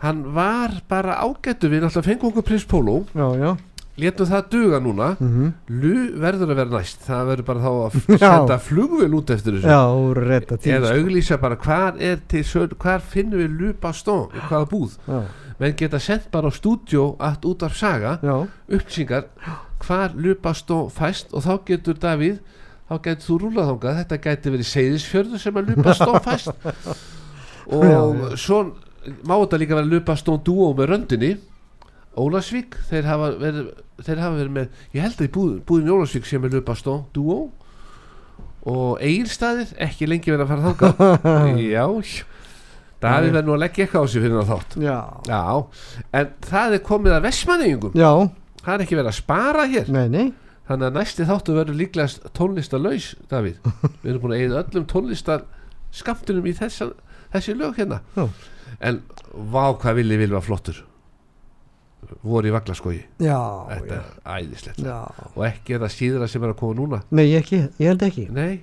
hann 0.00 0.24
var 0.32 0.80
bara 0.88 1.18
ágættu 1.20 1.68
við 1.68 1.84
náttúrulega 1.84 2.08
fengum 2.08 2.30
okkur 2.32 2.46
prins 2.48 2.64
Pólo 2.68 3.02
já, 3.12 3.26
já 3.36 3.50
létum 3.98 4.28
það 4.28 4.48
duga 4.52 4.78
núna 4.80 5.08
mm 5.18 5.48
Lu 5.80 5.94
verður 6.20 6.52
að 6.52 6.60
vera 6.60 6.70
næst. 6.78 7.02
Það 7.06 7.26
verður 7.30 7.46
bara 7.48 7.60
þá 7.64 7.70
að 7.72 8.18
senda 8.22 8.58
flugvél 8.62 9.14
út 9.18 9.32
eftir 9.34 9.56
þessu. 9.58 9.68
Já, 9.68 9.80
og 9.88 10.60
til 10.60 10.74
eða 10.76 10.92
sko. 10.92 11.00
auglýsa 11.00 11.38
bara 11.40 11.56
hvar 11.56 11.98
til 12.28 12.44
söl 12.44 12.68
hvar 12.76 13.00
finnum 13.00 13.42
við 13.42 13.58
Lu 13.60 13.72
Baston 13.80 14.28
í 14.34 14.44
hvaða 14.48 14.70
búð? 14.70 14.96
Já, 15.08 15.20
menn 15.60 15.76
geta 15.76 16.00
sendt 16.00 16.30
bara 16.32 16.48
á 16.48 16.52
stúdjó 16.54 17.16
allt 17.18 17.44
út 17.44 17.62
af 17.62 17.76
saga 17.76 18.18
já, 18.22 18.36
upplýsingar 18.68 19.28
hvar 19.84 20.14
Lu 20.14 20.34
Baston 20.34 20.90
fæst 20.90 21.34
og 21.34 21.44
þá 21.44 21.52
getur 21.66 21.98
Davíð 22.00 22.38
þá 22.90 22.94
getur 23.04 23.26
þú 23.26 23.38
rúlað 23.44 23.72
þangað. 23.72 23.98
Þetta 24.02 24.20
gæti 24.24 24.54
verið 24.56 24.70
seyðisfjörðu 24.74 25.38
sem 25.38 25.60
að 25.60 25.68
Lu 25.70 25.82
Baston 25.84 26.20
fæst. 26.28 26.54
Og 27.70 28.34
svo 28.40 28.64
má 29.24 29.36
þetta 29.40 29.60
líka 29.60 29.76
vera 29.78 29.88
Lu 29.88 30.00
Baston 30.04 30.40
dúo 30.44 30.72
með 30.76 30.90
röndinni 30.94 31.30
Ólasvík 32.18 32.74
þeir 32.88 33.06
hafa 33.06 33.30
verið 33.38 33.70
þeir 34.02 34.20
hafa 34.24 34.36
verið 34.38 34.52
með, 34.56 34.82
ég 34.96 35.04
held 35.04 35.20
að 35.20 35.26
í 35.28 35.32
búð, 35.34 35.52
búðin 35.68 35.90
í 35.90 35.94
Ólasvík 35.94 36.26
sem 36.26 36.44
er 36.46 36.54
Le 36.54 36.62
Baston 36.66 37.04
Duo 37.14 37.38
og 38.70 39.00
Egilstaðir 39.04 39.70
ekki 39.80 40.08
lengi 40.08 40.32
verið 40.32 40.44
að 40.44 40.50
fara 40.50 40.72
þangað. 40.72 41.62
Já. 41.76 41.86
Davíð 43.00 43.30
verður 43.32 43.46
nú 43.46 43.54
að 43.54 43.62
leggja 43.62 43.86
eitthvað 43.86 44.04
á 44.04 44.06
sig 44.12 44.24
fyrir 44.24 44.36
það 44.36 44.50
þátt. 44.50 44.74
Já. 44.84 44.96
Já, 45.30 45.44
en 46.20 46.34
það 46.44 46.76
er 46.76 46.82
komið 46.90 47.14
að 47.16 47.22
vestmanningum 47.24 47.94
Já, 47.96 48.10
það 48.60 48.74
er 48.74 48.84
ekki 48.84 48.98
verið 48.98 49.12
að 49.12 49.16
spara 49.22 49.64
hér. 49.70 49.88
Nei, 49.94 50.04
nei. 50.12 50.26
Þannig 50.68 50.90
að 50.90 50.98
næsti 50.98 51.26
þáttu 51.30 51.56
verður 51.56 51.78
líklegast 51.80 52.28
tónlistarlaus 52.36 53.08
Davíð, 53.32 53.56
við 54.02 54.12
erum 54.12 54.22
búin 54.26 54.36
að 54.36 54.44
eigða 54.44 54.60
öllum 54.66 54.86
tónlistar 54.92 55.48
skamtunum 55.96 56.46
í 56.46 56.54
þessa, 56.60 56.92
þessi 57.32 57.56
lög 57.56 57.80
hérna. 57.80 58.02
Já. 58.18 58.28
en 58.86 59.00
vá 59.32 59.72
hvað 59.80 60.02
villi 60.02 60.20
vil 60.20 60.32
var 60.36 60.44
flottur 60.46 60.84
voru 62.22 62.50
í 62.50 62.54
vaglaskogi. 62.54 63.02
Já, 63.22 63.38
þetta 63.70 64.00
já, 64.00 64.00
er 64.00 64.40
æðislegt. 64.40 64.82
Já. 64.86 64.98
Og 65.34 65.44
ekki 65.48 65.76
er 65.76 65.84
það 65.84 65.94
síðra 65.98 66.28
sem 66.32 66.44
er 66.44 66.54
að 66.54 66.58
koma 66.62 66.78
núna? 66.80 67.04
Nei, 67.14 67.28
ekki, 67.38 67.62
ég 67.80 67.92
held 67.92 68.04
ekki. 68.06 68.26
Nei, 68.34 68.62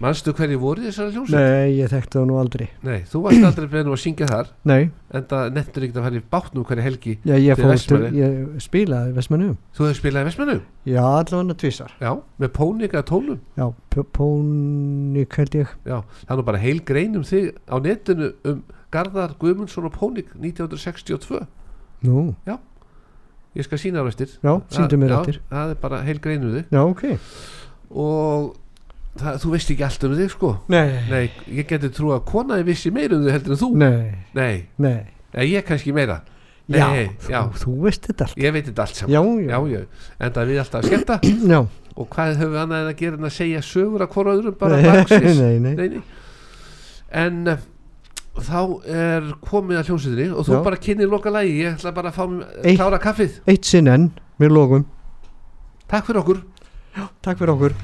manstu 0.00 0.32
hverju 0.36 0.60
voru 0.62 0.86
þessari 0.86 1.14
hljómsveit? 1.16 1.36
Nei, 1.44 1.74
ég 1.76 1.92
þekkti 1.92 2.18
það 2.18 2.26
nú 2.30 2.38
aldrei. 2.40 2.66
Nei, 2.86 2.98
þú 3.10 3.22
varst 3.26 3.46
aldrei 3.50 3.68
beðin 3.74 3.92
að 3.92 4.00
syngja 4.04 4.30
þar. 4.30 4.50
Nei, 4.70 4.80
en 5.10 5.26
það 5.30 5.52
nettur 5.56 5.86
ekkert 5.86 6.00
að 6.00 6.06
fara 6.06 6.20
í 6.20 6.24
bátnum 6.34 6.66
hverju 6.68 6.84
helgi 6.86 7.14
já, 7.26 7.34
ég 7.34 7.62
Til 7.90 8.00
ég 8.14 8.36
spilaði 8.62 9.14
Vestmannum 9.16 9.56
þú 9.74 9.86
hefur 9.86 9.98
spilað 9.98 10.22
í 10.22 10.28
Vestmannum 10.28 10.60
Já, 10.86 11.00
allavega 11.02 11.56
tvisar 11.58 11.94
já, 11.98 12.10
með 12.38 12.52
pónika 12.56 13.02
tólum 13.06 13.40
Já, 13.58 13.66
Pónik 14.14 15.34
held 15.40 15.56
ég. 15.58 15.72
Já, 15.82 15.96
það 16.22 16.34
er 16.36 16.38
nú 16.38 16.46
bara 16.46 16.62
heil 16.62 16.82
grein 16.86 17.18
um 17.18 17.26
þig 17.26 17.50
á 17.66 17.76
netinu 17.82 18.30
um 18.46 18.62
Garðar 18.94 19.34
Guðmundsson 19.42 19.90
og 19.90 19.96
Pónik 19.98 20.30
1962 20.38 21.42
Nú, 22.06 22.30
ég 23.58 23.66
skal 23.66 23.78
sína 23.82 24.00
þér 24.04 24.08
eftir. 24.12 24.34
Já, 24.44 24.52
síndu 24.76 24.98
mér 25.00 25.16
eftir. 25.18 25.40
það 25.50 25.70
er 25.74 25.78
bara 25.82 26.02
heil 26.06 26.18
grein 26.22 26.44
þig 26.46 26.66
Já, 26.70 26.82
ok. 26.86 27.04
Og 27.90 28.50
það, 29.20 29.38
þú 29.42 29.52
veist 29.54 29.72
ekki 29.74 29.86
allt 29.86 30.04
um 30.06 30.14
þig 30.18 30.30
sko. 30.34 30.50
Nei, 30.70 30.90
nei, 31.10 31.22
ég 31.58 31.66
geti 31.70 31.90
trú 31.94 32.12
að 32.14 32.24
konaði 32.30 32.68
vissi 32.70 32.92
meira 32.94 33.16
um 33.18 33.24
þig 33.26 33.34
heldur 33.38 33.56
en 33.56 33.62
þú. 33.64 33.70
Nei, 33.80 34.12
nei, 34.38 34.52
nei. 34.78 35.00
Ég 35.50 35.66
kannski 35.66 35.94
meira. 35.96 36.20
Já, 36.70 36.84
Nei, 36.86 37.06
þú, 37.18 37.30
já. 37.32 37.40
þú 37.58 37.72
veist 37.82 38.04
þetta 38.06 38.26
allt. 38.28 38.36
Ég 38.38 38.52
veit 38.54 38.66
þetta 38.68 38.84
allt 38.84 38.98
saman. 39.00 39.14
Já, 39.16 39.50
já, 39.74 39.80
en 40.22 40.34
það 40.36 40.50
við 40.52 40.60
alltaf 40.62 40.84
að 40.84 40.86
skemmta. 40.92 41.16
Já. 41.50 41.58
Og 41.98 42.06
hvað 42.14 42.36
höfum 42.38 42.52
við 42.54 42.60
annað 42.62 42.84
en 42.84 42.90
að 42.92 43.00
gera 43.00 43.18
en 43.18 43.26
að 43.26 43.32
segja 43.34 43.62
sögur 43.66 44.04
að 44.04 44.12
hvora 44.14 44.34
öðrum 44.36 44.54
bara 44.60 44.76
Nei, 44.80 44.92
nei, 45.34 45.56
nei. 45.64 45.72
nei, 45.74 45.88
nei. 45.96 46.02
en 47.24 47.40
uh, 47.50 47.64
þá 48.38 48.60
er 48.86 49.22
komið 49.42 49.80
að 49.80 49.88
hljómsveitinni 49.90 50.28
og 50.36 50.46
þú 50.46 50.54
Já. 50.54 50.62
bara 50.64 50.76
kynir 50.76 51.08
loka 51.10 51.30
lægi 51.34 51.56
ég 51.64 51.74
ætla 51.76 51.92
bara 51.94 52.10
að 52.12 52.14
fá 52.14 52.24
mér- 52.30 52.64
Eitt- 52.64 52.78
klára 52.78 52.98
kaffið. 53.02 53.40
Eitt 53.46 53.64
sinn 53.64 53.88
enn, 53.88 54.10
við 54.38 54.50
logum 54.54 54.84
takk 55.90 56.06
fyrir 56.06 56.22
okkur. 56.22 56.42
Takk 57.22 57.38
fyrir 57.38 57.54
okkur 57.56 57.74